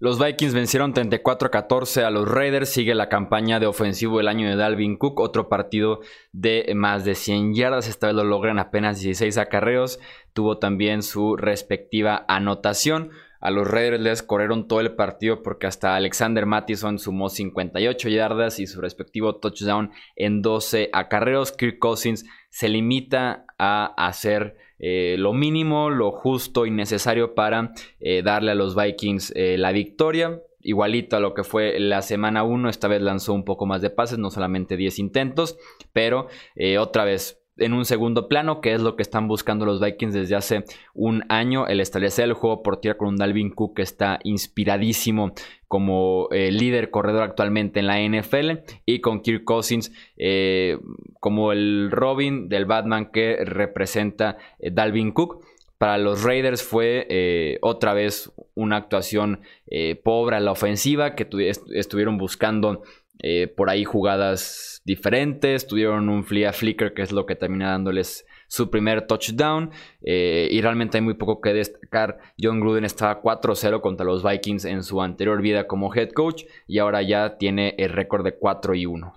[0.00, 2.68] Los Vikings vencieron 34-14 a los Raiders.
[2.68, 5.18] Sigue la campaña de ofensivo del año de Dalvin Cook.
[5.18, 7.88] Otro partido de más de 100 yardas.
[7.88, 9.98] Esta vez lo logran apenas 16 acarreos.
[10.32, 13.10] Tuvo también su respectiva anotación.
[13.40, 18.58] A los Raiders les corrieron todo el partido porque hasta Alexander Mattison sumó 58 yardas
[18.58, 21.52] y su respectivo touchdown en 12 acarreos.
[21.52, 28.22] Kirk Cousins se limita a hacer eh, lo mínimo, lo justo y necesario para eh,
[28.22, 30.40] darle a los Vikings eh, la victoria.
[30.60, 33.90] Igualito a lo que fue la semana 1, esta vez lanzó un poco más de
[33.90, 35.56] pases, no solamente 10 intentos,
[35.92, 36.26] pero
[36.78, 40.36] otra vez en un segundo plano, que es lo que están buscando los Vikings desde
[40.36, 44.18] hace un año, el establecer el juego por tierra con un Dalvin Cook que está
[44.24, 45.32] inspiradísimo
[45.66, 50.78] como eh, líder corredor actualmente en la NFL y con Kirk Cousins eh,
[51.20, 55.44] como el Robin del Batman que representa eh, Dalvin Cook.
[55.76, 59.42] Para los Raiders fue otra vez una actuación
[60.02, 61.28] pobre a la ofensiva que
[61.72, 62.82] estuvieron buscando
[63.56, 68.70] por ahí jugadas diferentes, tuvieron un flea flicker que es lo que termina dándoles su
[68.70, 72.18] primer touchdown eh, y realmente hay muy poco que destacar.
[72.40, 76.78] John Gruden estaba 4-0 contra los Vikings en su anterior vida como head coach y
[76.78, 79.14] ahora ya tiene el récord de 4 1.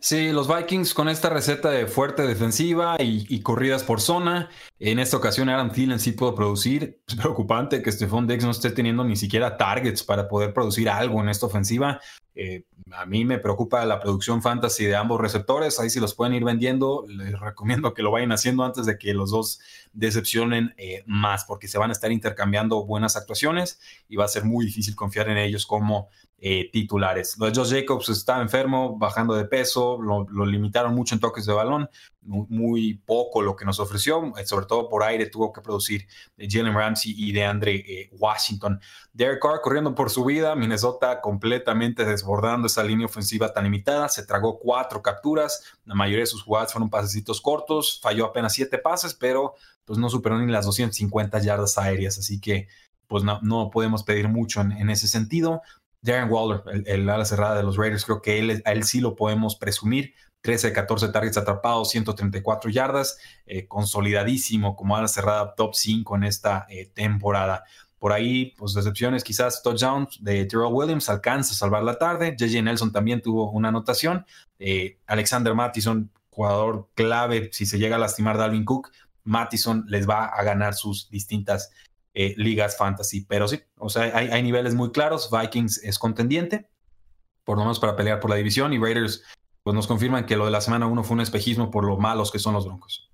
[0.00, 4.50] Sí, los Vikings con esta receta de fuerte defensiva y, corridas por zona.
[4.84, 7.00] En esta ocasión Aaron Thielen sí pudo producir.
[7.06, 11.20] Es preocupante que Stephon Diggs no esté teniendo ni siquiera targets para poder producir algo
[11.20, 12.00] en esta ofensiva.
[12.34, 15.78] Eh, a mí me preocupa la producción fantasy de ambos receptores.
[15.78, 19.14] Ahí si los pueden ir vendiendo, les recomiendo que lo vayan haciendo antes de que
[19.14, 19.60] los dos
[19.92, 24.42] decepcionen eh, más, porque se van a estar intercambiando buenas actuaciones y va a ser
[24.42, 26.08] muy difícil confiar en ellos como
[26.44, 27.36] eh, titulares.
[27.38, 31.52] Lo de Josh Jacobs está enfermo, bajando de peso, lo, limitaron mucho en toques de
[31.52, 31.88] balón,
[32.22, 36.06] muy, poco lo que nos ofreció, sobre todo por aire tuvo que producir
[36.36, 38.80] de Jalen Ramsey y de Andre eh, Washington.
[39.12, 44.24] Derek Carr corriendo por su vida, Minnesota completamente desbordando esa línea ofensiva tan limitada, se
[44.24, 49.14] tragó cuatro capturas, la mayoría de sus jugadas fueron pasecitos cortos, falló apenas siete pases,
[49.14, 49.54] pero
[49.84, 52.68] pues no superó ni las 250 yardas aéreas, así que
[53.08, 55.60] pues no, podemos pedir mucho en, ese sentido.
[56.00, 59.56] Darren Waller, el, ala cerrada de los Raiders, creo que a él sí lo podemos
[59.56, 60.14] presumir.
[60.42, 66.24] 13 de 14 targets atrapados, 134 yardas, eh, consolidadísimo como ala cerrada top 5 en
[66.24, 67.64] esta eh, temporada.
[67.98, 72.34] Por ahí, pues decepciones, quizás touchdowns de Terrell Williams alcanza a salvar la tarde.
[72.36, 74.26] JJ Nelson también tuvo una anotación.
[74.58, 78.90] Eh, Alexander Mattison, jugador clave, si se llega a lastimar Dalvin Cook,
[79.22, 81.70] Mattison les va a ganar sus distintas
[82.14, 83.24] ligas fantasy.
[83.24, 85.30] Pero sí, o sea, hay, niveles muy claros.
[85.30, 86.68] Vikings es contendiente,
[87.44, 89.22] por lo menos para pelear por la división, y Raiders
[89.62, 92.30] pues nos confirman que lo de la semana 1 fue un espejismo por lo malos
[92.30, 93.12] que son los Broncos.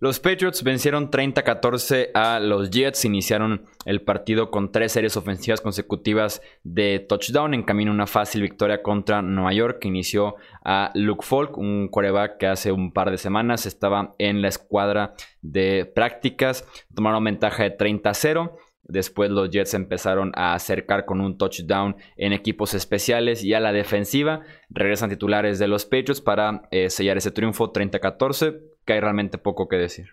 [0.00, 6.40] Los Patriots vencieron 30-14 a los Jets, iniciaron el partido con tres series ofensivas consecutivas
[6.62, 11.26] de touchdown, en camino a una fácil victoria contra Nueva York, que inició a Luke
[11.26, 16.64] Falk, un quarterback que hace un par de semanas estaba en la escuadra de prácticas,
[16.94, 18.52] tomaron ventaja de 30-0.
[18.82, 23.72] Después los Jets empezaron a acercar con un touchdown en equipos especiales y a la
[23.72, 24.42] defensiva.
[24.70, 29.68] Regresan titulares de los Patriots para eh, sellar ese triunfo 30-14 que hay realmente poco
[29.68, 30.08] que decir.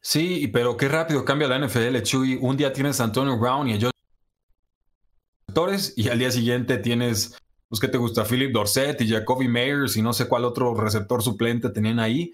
[0.00, 2.38] Sí, pero qué rápido cambia la NFL, Chuy.
[2.40, 3.92] Un día tienes a Antonio Brown y a Josh
[5.96, 7.36] y al día siguiente tienes,
[7.68, 8.24] pues, ¿qué te gusta?
[8.24, 12.32] Philip Dorset y Jacoby Meyers y no sé cuál otro receptor suplente tenían ahí.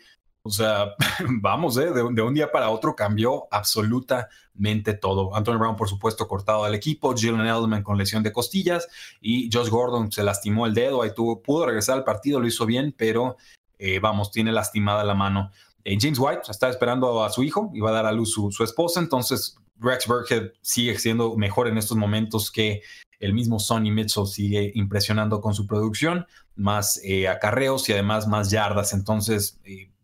[0.48, 0.94] O sea,
[1.28, 1.92] vamos, ¿eh?
[1.92, 5.36] de, un día para otro cambió absolutamente todo.
[5.36, 7.14] Antonio Brown, por supuesto, cortado del equipo.
[7.14, 8.88] Jalen Edelman con lesión de costillas.
[9.20, 11.02] Y Josh Gordon se lastimó el dedo.
[11.02, 13.36] Ahí tuvo, pudo regresar al partido, lo hizo bien, pero
[13.78, 15.50] eh, vamos, tiene lastimada la mano.
[15.84, 18.64] Eh, James White está esperando a su hijo va a dar a luz su, su
[18.64, 22.80] esposa, entonces Rex Burkhead sigue siendo mejor en estos momentos que
[23.20, 27.00] el mismo Sonny Mitchell sigue impresionando con su producción, más
[27.30, 28.92] acarreos y además más yardas.
[28.92, 29.60] Entonces,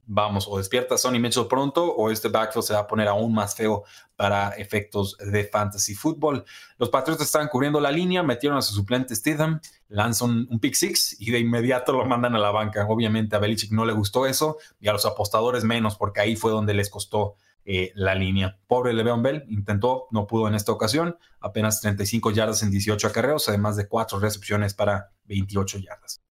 [0.07, 3.55] vamos, o despierta Sonny Mitchell pronto o este backfield se va a poner aún más
[3.55, 3.85] feo
[4.17, 6.45] para efectos de fantasy football.
[6.79, 11.17] Los Patriots están cubriendo la línea, metieron a su suplente Stidham, lanzan un pick six
[11.21, 12.87] y de inmediato lo mandan a la banca.
[12.89, 16.51] Obviamente a Belichick no le gustó eso y a los apostadores menos, porque ahí fue
[16.51, 17.37] donde les costó
[17.67, 18.59] eh, la línea.
[18.67, 23.49] Pobre Le'Veon Bell, intentó, no pudo en esta ocasión, apenas 35 yardas en 18 acarreos,
[23.49, 26.24] además de 4 recepciones para 28 yardas.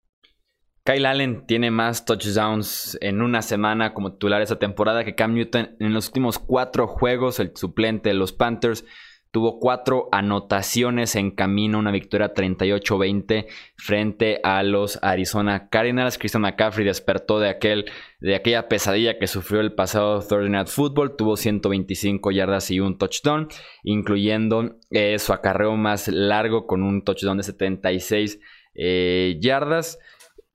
[0.85, 5.77] Kyle Allen tiene más touchdowns en una semana como titular esta temporada que Cam Newton
[5.79, 8.85] en los últimos cuatro juegos, el suplente de los Panthers.
[9.31, 16.19] Tuvo cuatro anotaciones en camino, una victoria 38-20 frente a los Arizona Cardinals.
[16.19, 17.87] Christian McCaffrey despertó de, aquel,
[18.21, 21.17] de aquella pesadilla que sufrió el pasado Thursday Night Football.
[21.17, 23.49] Tuvo 125 yardas y un touchdown,
[23.85, 28.39] incluyendo eh, su acarreo más largo con un touchdown de 76
[28.75, 29.99] eh, yardas.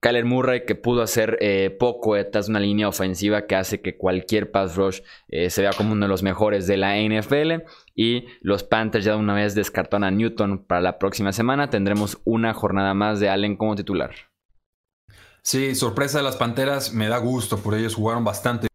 [0.08, 3.98] Kyler Murray que pudo hacer eh, poco detrás de una línea ofensiva que hace que
[3.98, 7.66] cualquier pass rush eh, se vea como uno de los mejores de la NFL.
[7.94, 11.70] Y los Panthers ya de una vez descartaron a Newton para la próxima semana.
[11.70, 14.12] Tendremos una jornada más de Allen como titular.
[15.42, 16.94] Sí, sorpresa de las Panteras.
[16.94, 17.96] Me da gusto por ellos.
[17.96, 18.68] Jugaron bastante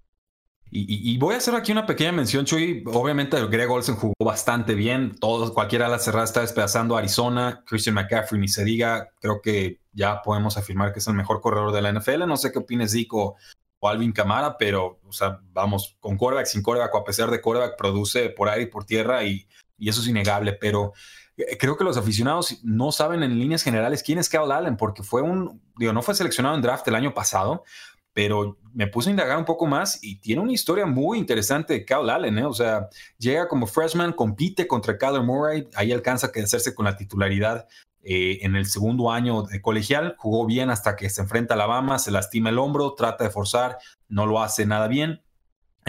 [0.74, 2.82] y, voy a hacer aquí una pequeña mención, Chuy.
[2.86, 5.14] Obviamente, Greg Olsen jugó bastante bien.
[5.20, 7.62] Todos, cualquiera de las cerradas está despedazando a Arizona.
[7.66, 9.10] Christian McCaffrey, ni se diga.
[9.20, 12.26] Creo que ya podemos afirmar que es el mejor corredor de la NFL.
[12.26, 13.36] No sé qué opines, Zico
[13.80, 17.40] o Alvin Camara, pero, o sea, vamos, con coreback, sin coreback, o a pesar de
[17.40, 20.52] coreback, produce por aire y por tierra y, y eso es innegable.
[20.52, 20.92] Pero
[21.36, 25.02] eh, creo que los aficionados no saben en líneas generales quién es Kyle Allen, porque
[25.02, 27.64] fue un, digo, no fue seleccionado en draft el año pasado,
[28.12, 31.84] pero me puse a indagar un poco más y tiene una historia muy interesante de
[31.84, 32.44] Kyle Allen, ¿eh?
[32.44, 32.88] o sea,
[33.18, 37.66] llega como freshman, compite contra Kyler Murray, ahí alcanza a hacerse con la titularidad
[38.02, 41.98] eh, en el segundo año de colegial, jugó bien hasta que se enfrenta a Alabama,
[41.98, 43.78] se lastima el hombro, trata de forzar,
[44.08, 45.22] no lo hace nada bien.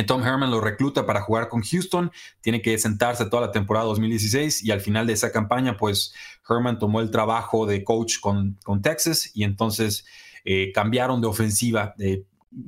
[0.07, 2.11] Tom Herman lo recluta para jugar con Houston,
[2.41, 6.13] tiene que sentarse toda la temporada 2016 y al final de esa campaña, pues
[6.49, 10.05] Herman tomó el trabajo de coach con, con Texas y entonces
[10.45, 11.93] eh, cambiaron de ofensiva.
[11.99, 12.23] Eh,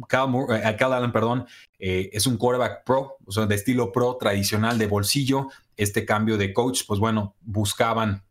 [0.07, 1.45] Cal, Allen, perdón,
[1.79, 5.49] eh, es un quarterback pro, o sea, de estilo pro tradicional de bolsillo.
[5.77, 8.23] Este cambio de coach, pues bueno, buscaban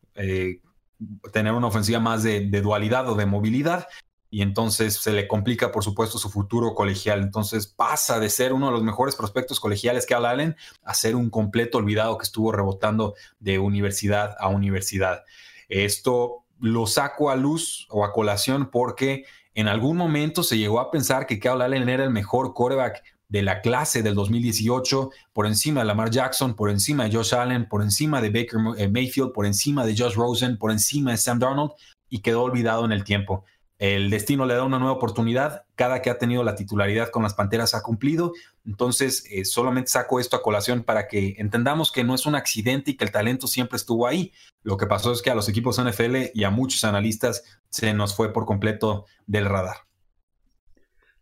[1.33, 3.89] tener una ofensiva más de, dualidad o de movilidad
[4.31, 7.23] y entonces se le complica, por supuesto, su futuro colegial.
[7.23, 11.31] Entonces pasa de ser uno de los mejores prospectos colegiales que Allen a ser un
[11.31, 15.23] completo olvidado que estuvo rebotando de universidad a universidad.
[15.69, 19.25] Esto lo saco a luz o a colación porque
[19.55, 23.43] en algún momento se llegó a pensar que Kyle Allen era el mejor quarterback de
[23.43, 27.83] la clase del 2018, por encima de Lamar Jackson, por encima de Josh Allen, por
[27.83, 31.73] encima de Baker eh, Mayfield, por encima de Josh Rosen, por encima de Sam Darnold,
[32.09, 33.45] y quedó olvidado en el tiempo.
[33.79, 35.65] El destino le da una nueva oportunidad.
[35.75, 38.33] Cada que ha tenido la titularidad con las Panteras ha cumplido.
[38.65, 42.93] Entonces, eh, solamente saco esto a colación para que entendamos que no es un accidente
[42.93, 44.33] y que el talento siempre estuvo ahí.
[44.63, 48.15] Lo que pasó es que a los equipos NFL y a muchos analistas se nos
[48.15, 49.79] fue por completo del radar.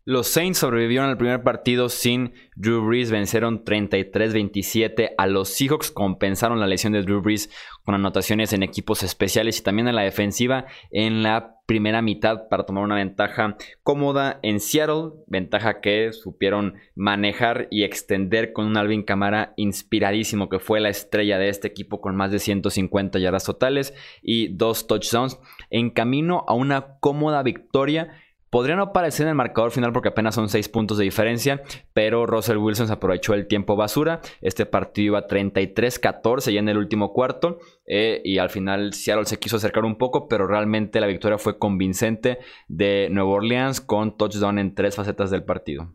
[0.05, 6.59] Los Saints sobrevivieron al primer partido sin Drew Brees, vencieron 33-27 a los Seahawks, compensaron
[6.59, 7.49] la lesión de Drew Brees
[7.85, 12.65] con anotaciones en equipos especiales y también en la defensiva en la primera mitad para
[12.65, 19.03] tomar una ventaja cómoda en Seattle, ventaja que supieron manejar y extender con un Alvin
[19.03, 23.93] Camara inspiradísimo que fue la estrella de este equipo con más de 150 yardas totales
[24.21, 25.39] y dos touchdowns
[25.69, 28.19] en camino a una cómoda victoria
[28.53, 32.27] Podría no aparecer en el marcador final porque apenas son 6 puntos de diferencia, pero
[32.27, 34.21] Russell Wilson se aprovechó el tiempo basura.
[34.41, 39.39] Este partido iba 33-14 ya en el último cuarto eh, y al final Seattle se
[39.39, 42.37] quiso acercar un poco, pero realmente la victoria fue convincente
[42.67, 45.91] de Nueva Orleans con touchdown en tres facetas del partido.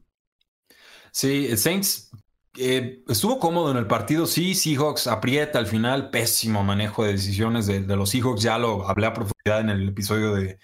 [1.13, 2.11] Sí, Saints
[2.57, 7.69] eh, estuvo cómodo en el partido, sí, Seahawks aprieta al final, pésimo manejo de decisiones
[7.69, 10.59] de, los Seahawks, ya lo hablé a profundidad en el episodio de,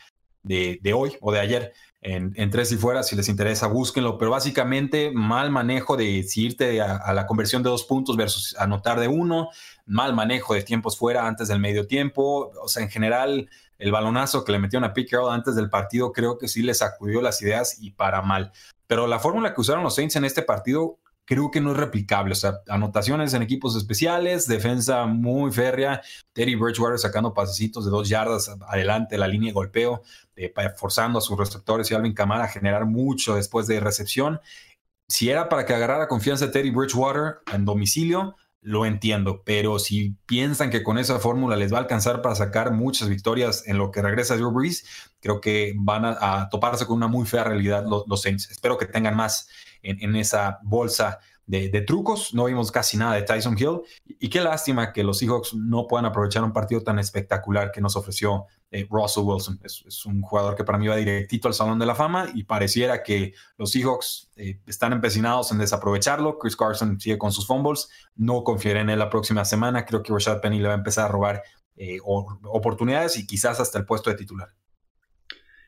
[0.44, 3.02] de, hoy o de ayer en, tres y fuera.
[3.02, 4.18] Si les interesa, búsquenlo.
[4.18, 9.00] Pero básicamente, mal manejo de si irte a, la conversión de dos puntos versus anotar
[9.00, 9.48] de uno,
[9.86, 12.52] mal manejo de tiempos fuera antes del medio tiempo.
[12.62, 16.38] O sea, en general, el balonazo que le metieron a Carroll antes del partido, creo
[16.38, 18.52] que sí les sacudió las ideas y para mal.
[18.86, 22.32] Pero la fórmula que usaron los Saints en este partido creo que no es replicable.
[22.32, 28.08] O sea, anotaciones en equipos especiales, defensa muy férrea, Teddy Bridgewater sacando pasecitos de dos
[28.08, 30.02] yardas adelante, la línea de golpeo,
[30.36, 34.40] eh, forzando a sus receptores y Alvin Kamara a generar mucho después de recepción.
[35.08, 40.70] Si era para que agarrara confianza Teddy Bridgewater en domicilio, lo entiendo, pero si piensan
[40.70, 44.00] que con esa fórmula les va a alcanzar para sacar muchas victorias en lo que
[44.00, 44.86] regresa Drew Brees,
[45.20, 48.50] creo que van a, toparse con una muy fea realidad los Saints.
[48.50, 49.50] Espero que tengan más
[49.82, 52.32] en, esa bolsa de, trucos.
[52.32, 53.82] No vimos casi nada de Tyson Hill.
[54.06, 57.96] Y, qué lástima que los Seahawks no puedan aprovechar un partido tan espectacular que nos
[57.96, 59.60] ofreció eh, Russell Wilson.
[59.62, 63.04] Es, un jugador que para mí va directito al Salón de la Fama y pareciera
[63.04, 66.38] que los Seahawks eh, están empecinados en desaprovecharlo.
[66.40, 67.88] Chris Carson sigue con sus fumbles.
[68.16, 69.86] No confiaré en él la próxima semana.
[69.86, 71.42] Creo que Rashad Penny le va a empezar a robar
[71.76, 74.52] eh, oportunidades y quizás hasta el puesto de titular.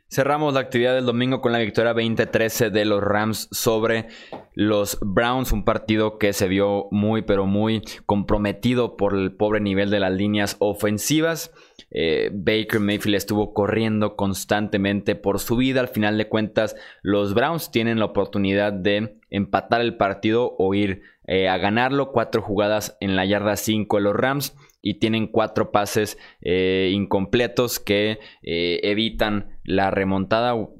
[0.09, 4.07] Cerramos la actividad del domingo con la victoria 20-13 de los Rams sobre
[4.55, 9.91] los Browns, un partido que se vio muy pero muy comprometido por el pobre nivel
[9.91, 11.53] de las líneas ofensivas.
[11.91, 15.81] Eh, Baker Mayfield estuvo corriendo constantemente por su vida.
[15.81, 21.03] Al final de cuentas, los Browns tienen la oportunidad de empatar el partido o ir
[21.27, 22.13] eh, a ganarlo.
[22.13, 24.55] Cuatro jugadas en la yarda 5 de los Rams
[24.87, 30.77] y tienen cuatro pases eh, incompletos que eh, evitan la remontada o,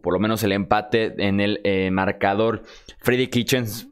[0.00, 2.62] por lo menos el empate en el marcador.
[2.98, 3.88] Freddy Kitchens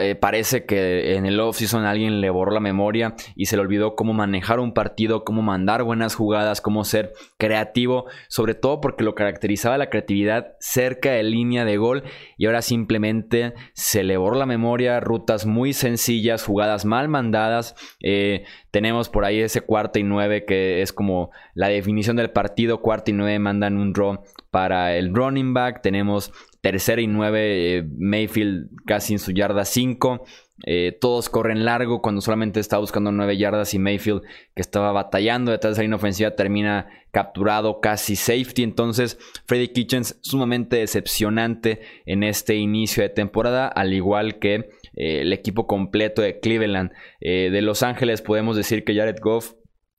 [0.00, 3.94] eh, parece que en el offseason alguien le borró la memoria y se le olvidó
[3.96, 9.14] cómo manejar un partido, cómo mandar buenas jugadas, cómo ser creativo, sobre todo porque lo
[9.14, 12.04] caracterizaba la creatividad cerca de línea de gol
[12.36, 17.74] y ahora simplemente se le borró la memoria, rutas muy sencillas, jugadas mal mandadas.
[18.00, 22.80] Eh, tenemos por ahí ese cuarto y nueve que es como la definición del partido,
[22.80, 24.22] cuarto y nueve mandan un draw
[24.52, 25.80] para el running back.
[25.82, 26.30] Tenemos
[26.60, 30.24] tercera y nueve, eh, Mayfield casi en su yarda 5.
[30.64, 34.22] Eh, todos corren largo cuando solamente está buscando nueve yardas y Mayfield
[34.54, 38.62] que estaba batallando detrás de esa línea ofensiva termina capturado casi safety.
[38.62, 44.54] Entonces Freddy Kitchens sumamente decepcionante en este inicio de temporada al igual que
[44.94, 46.92] eh, el equipo completo de Cleveland.
[47.20, 49.54] de Los Ángeles podemos decir que Jared Goff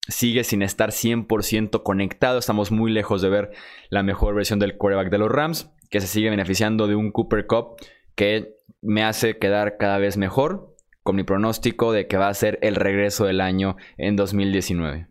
[0.08, 2.40] sigue sin estar 100% conectado.
[2.40, 3.52] Estamos muy lejos de ver
[3.90, 7.46] la mejor versión del quarterback de los Rams que se sigue beneficiando de un Cooper
[7.48, 7.76] Cup
[8.16, 12.60] que me hace quedar cada vez mejor con mi pronóstico de que va a ser
[12.62, 15.08] el regreso del año en 2019.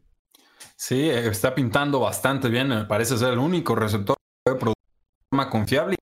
[0.77, 2.69] Sí, está pintando bastante bien.
[2.69, 5.97] Me parece ser el único receptor de forma confiable.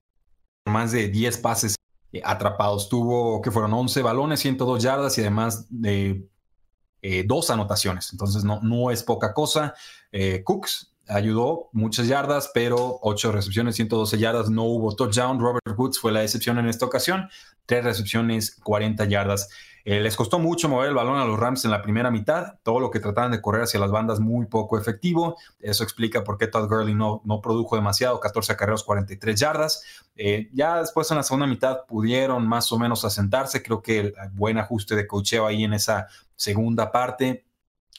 [0.65, 1.75] Más de 10 pases
[2.23, 2.89] atrapados.
[2.89, 6.27] Tuvo que fueron 11 balones, 102 yardas y además de
[7.01, 8.11] eh, dos anotaciones.
[8.11, 9.73] Entonces no, no es poca cosa.
[10.11, 15.39] Eh, Cooks ayudó muchas yardas, pero 8 recepciones, 112 yardas, no hubo touchdown.
[15.39, 17.29] Robert Woods fue la excepción en esta ocasión,
[17.65, 19.49] 3 recepciones, 40 yardas.
[19.83, 22.79] Eh, les costó mucho mover el balón a los Rams en la primera mitad, todo
[22.79, 25.37] lo que trataban de correr hacia las bandas muy poco efectivo.
[25.59, 29.83] Eso explica por qué Todd Gurley no, no produjo demasiado, 14 acarreos, 43 yardas.
[30.15, 34.13] Eh, ya después en la segunda mitad pudieron más o menos asentarse, creo que el
[34.33, 37.45] buen ajuste de cocheo ahí en esa segunda parte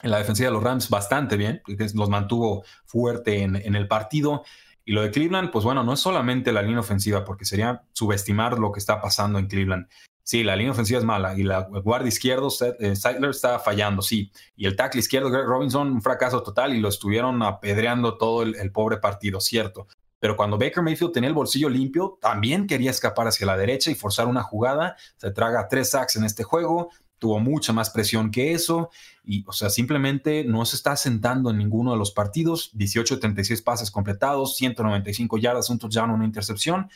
[0.02, 1.62] en la defensiva de los Rams bastante bien,
[1.94, 4.44] los mantuvo fuerte en, el partido.
[4.84, 8.58] Y lo de Cleveland, pues bueno, no es solamente la línea ofensiva, porque sería subestimar
[8.58, 9.86] lo que está pasando en Cleveland.
[10.24, 12.48] Sí, la línea ofensiva es mala y la guardia izquierdo,
[12.78, 14.30] eh, Seidler, está fallando, sí.
[14.56, 18.72] Y el tackle izquierdo, Greg Robinson, un fracaso total y lo estuvieron apedreando todo el,
[18.72, 19.88] pobre partido, cierto.
[20.20, 23.96] Pero cuando Baker Mayfield tenía el bolsillo limpio, también quería escapar hacia la derecha y
[23.96, 24.96] forzar una jugada.
[25.16, 26.90] Se traga tres sacks en este juego
[27.22, 28.90] tuvo mucha más presión que eso
[29.22, 32.70] y, o sea, simplemente no se está sentando en ninguno de los partidos.
[32.74, 36.90] 18 36 pases completados, 195 yardas, un touchdown, una intercepción.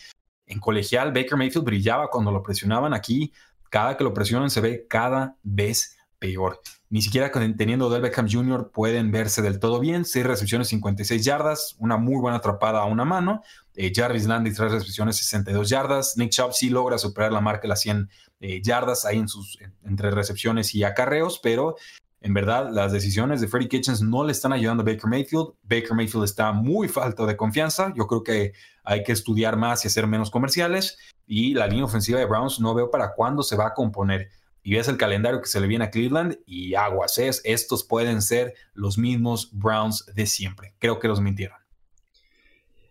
[0.46, 2.94] En colegial, Baker Mayfield brillaba cuando lo presionaban.
[2.94, 3.32] Aquí,
[3.68, 6.60] cada que lo presionan se ve cada vez peor.
[6.88, 8.70] Ni siquiera teniendo Del Beckham Jr.
[8.72, 10.04] pueden verse del todo bien.
[10.04, 13.42] 6 recepciones, 56 yardas, una muy buena atrapada a una mano.
[13.74, 16.16] Eh, Jarvis Landry, 3 recepciones, 62 yardas.
[16.16, 18.08] Nick Chubb sí logra superar la marca de las 100
[18.40, 21.76] eh, yardas ahí en sus, entre recepciones y acarreos, pero
[22.26, 25.50] en verdad las decisiones de Freddie Kitchens no le están ayudando a Baker Mayfield.
[25.62, 27.92] Baker Mayfield está muy falto de confianza.
[27.96, 28.52] Yo creo que
[28.82, 30.98] hay que estudiar más y hacer menos comerciales.
[31.24, 34.30] Y la línea ofensiva de Browns no veo para cuándo se va a componer.
[34.64, 38.20] Y ves el calendario que se le viene a Cleveland y aguas, es, estos pueden
[38.20, 40.74] ser los mismos Browns de siempre.
[40.80, 41.65] Creo que los mintieron.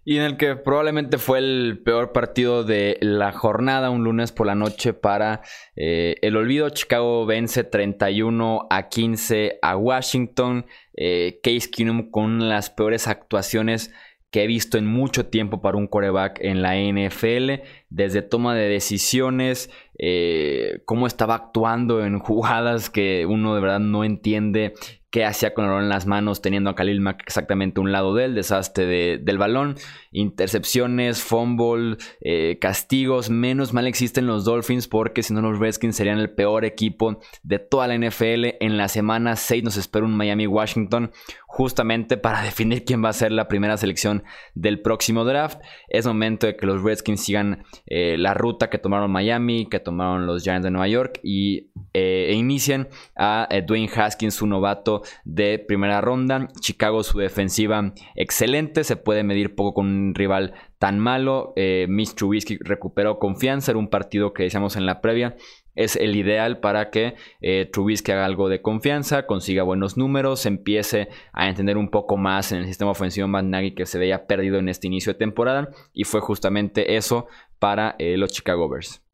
[0.08, 4.46] Y en el que probablemente fue el peor partido de la jornada, un lunes por
[4.46, 5.42] la noche para
[5.76, 6.70] eh, el olvido.
[6.70, 10.68] Chicago vence 31 a 15 a Washington.
[10.96, 13.92] Eh, Case Keenum con las peores actuaciones
[14.30, 18.68] que he visto en mucho tiempo para un coreback en la NFL, desde toma de
[18.68, 24.74] decisiones, eh, cómo estaba actuando en jugadas que uno de verdad no entiende
[25.16, 28.14] qué hacía con el balón en las manos teniendo a Khalil Mack exactamente un lado
[28.14, 29.78] del desastre del balón,
[30.12, 36.20] intercepciones, fumble, eh, castigos, menos mal existen los Dolphins porque si no los Redskins serían
[36.20, 38.58] el peor equipo de toda la NFL.
[38.60, 41.12] En la semana 6 nos espera un Miami-Washington
[41.48, 45.62] justamente para definir quién va a ser la primera selección del próximo draft.
[45.88, 50.26] Es momento de que los Redskins sigan eh, la ruta que tomaron Miami, que tomaron
[50.26, 55.60] los Giants de Nueva York y eh, e inicien a Dwayne Haskins, su novato de
[55.60, 56.48] primera ronda.
[56.60, 61.54] Chicago, su defensiva excelente, se puede medir poco con un rival tan malo.
[61.56, 65.36] Eh, Mitch Trubisky recuperó confianza, era un partido que decíamos en la previa.
[65.76, 71.10] Es el ideal para que eh, Trubisky haga algo de confianza, consiga buenos números, empiece
[71.34, 74.70] a entender un poco más en el sistema ofensivo Nagy que se veía perdido en
[74.70, 75.70] este inicio de temporada.
[75.94, 77.28] Y fue justamente eso
[77.60, 79.05] para eh, los Chicago Bears.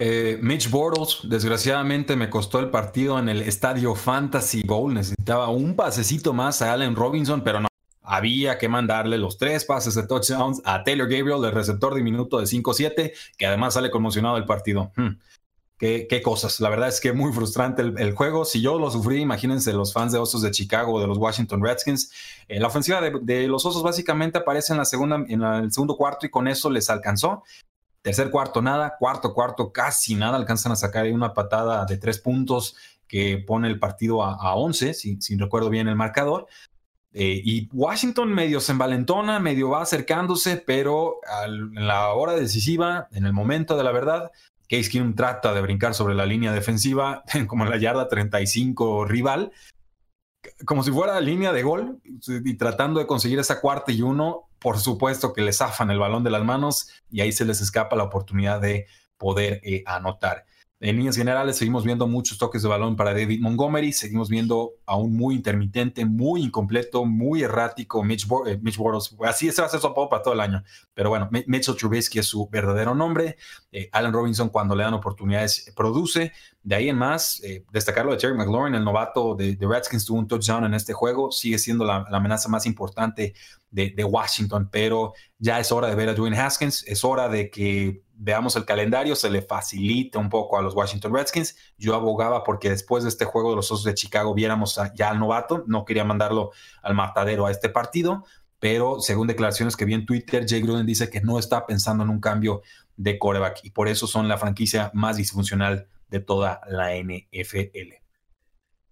[0.00, 4.94] Eh, Mitch Bortles, desgraciadamente me costó el partido en el Estadio Fantasy Bowl.
[4.94, 7.68] Necesitaba un pasecito más a Allen Robinson, pero no.
[8.02, 12.46] Había que mandarle los tres pases de touchdowns a Taylor Gabriel, el receptor diminuto de
[12.46, 14.92] 5-7, que además sale conmocionado del partido.
[14.96, 15.18] Hmm.
[15.78, 16.58] Qué, cosas.
[16.58, 18.44] La verdad es que muy frustrante el, juego.
[18.44, 22.10] Si yo lo sufrí, imagínense los fans de Osos de Chicago de los Washington Redskins.
[22.48, 26.26] Eh, la ofensiva de, los Osos básicamente aparece en, la segunda, en el segundo cuarto
[26.26, 27.44] y con eso les alcanzó.
[28.08, 30.38] Tercer cuarto nada, cuarto cuarto casi nada.
[30.38, 32.74] Alcanzan a sacar ahí una patada de tres puntos
[33.06, 36.46] que pone el partido a, 11, si, recuerdo bien el marcador.
[37.12, 43.26] Eh, y Washington medio se envalentona, medio va acercándose, pero en la hora decisiva, en
[43.26, 44.30] el momento de la verdad,
[44.70, 49.52] Case Keenum trata de brincar sobre la línea defensiva, como en la yarda 35 rival,
[50.64, 54.78] como si fuera línea de gol, y tratando de conseguir esa cuarta y uno, por
[54.78, 58.04] supuesto que le zafan el balón de las manos y ahí se les escapa la
[58.04, 58.86] oportunidad de
[59.16, 60.46] poder eh, anotar.
[60.80, 65.16] En líneas generales seguimos viendo muchos toques de balón para David Montgomery, seguimos viendo aún
[65.16, 69.16] muy intermitente, muy incompleto, muy errático Mitch, eh, Bortles.
[69.24, 70.62] Así se va a su apodo para todo el año.
[70.94, 73.36] Pero bueno, Mitchell Trubisky es su verdadero nombre.
[73.72, 76.32] Eh, Allen Robinson cuando le dan oportunidades produce.
[76.68, 80.28] De ahí en más, eh, destacarlo de Terry McLaurin, el novato de, Redskins, tuvo un
[80.28, 83.32] touchdown en este juego, sigue siendo la, amenaza más importante
[83.70, 87.48] de, de, Washington, pero ya es hora de ver a Dwayne Haskins, es hora de
[87.48, 91.56] que veamos el calendario, se le facilita un poco a los Washington Redskins.
[91.78, 95.18] Yo abogaba porque después de este juego de los Osos de Chicago viéramos ya al
[95.18, 96.50] novato, no quería mandarlo
[96.82, 98.26] al matadero a este partido,
[98.58, 102.10] pero según declaraciones que vi en Twitter, Jay Gruden dice que no está pensando en
[102.10, 102.60] un cambio
[102.98, 107.94] de coreback y por eso son la franquicia más disfuncional de toda la NFL.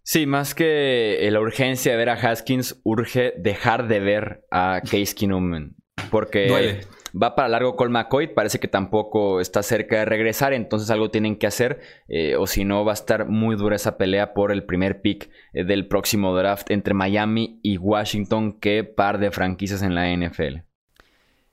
[0.02, 5.14] Sí, más que la urgencia de ver a Haskins, urge dejar de ver a Case
[5.16, 5.74] Keenum
[6.10, 6.80] porque
[7.20, 11.36] va para largo Col McCoy, parece que tampoco está cerca de regresar, entonces algo tienen
[11.36, 14.64] que hacer, eh, o si no va a estar muy dura esa pelea por el
[14.64, 19.94] primer pick eh, del próximo draft entre Miami y Washington, que par de franquicias en
[19.94, 20.58] la NFL.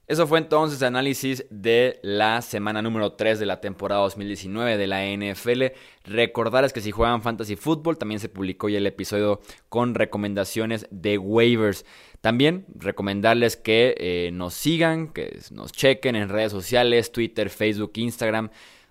[0.06, 4.88] Eso fue entonces el análisis de la semana número 3 de la temporada 2019 de
[4.88, 5.64] la NFL.
[6.04, 9.40] Recordarles que si juegan fantasy football también se publicó ya el episodio
[9.70, 11.86] con recomendaciones de waivers.
[12.20, 18.50] También recomendarles que eh, nos sigan, que nos chequen en redes sociales, Twitter, Facebook, Instagram,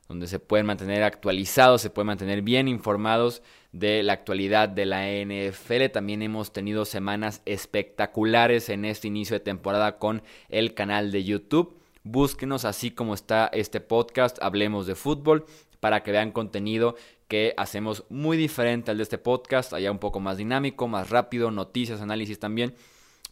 [0.09, 3.43] donde se pueden mantener actualizados, se pueden mantener bien informados
[3.73, 5.91] de la actualidad de la NFL.
[5.93, 11.79] También hemos tenido semanas espectaculares en este inicio de temporada con el canal de YouTube.
[12.05, 15.47] Búsquenos así como está este podcast, Hablemos de Fútbol,
[15.81, 16.97] para que vean contenido
[17.29, 21.51] que hacemos muy diferente al de este podcast, allá un poco más dinámico, más rápido,
[21.51, 22.75] noticias, análisis también,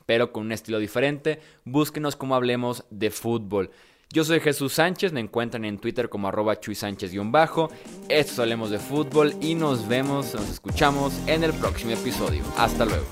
[0.06, 1.40] pero con un estilo diferente.
[1.64, 3.70] Búsquenos como Hablemos de Fútbol.
[4.12, 7.70] Yo soy Jesús Sánchez, me encuentran en Twitter como arroba Chuy Sánchez-bajo.
[8.08, 12.42] Esto hablemos de fútbol y nos vemos, nos escuchamos en el próximo episodio.
[12.56, 13.06] Hasta luego.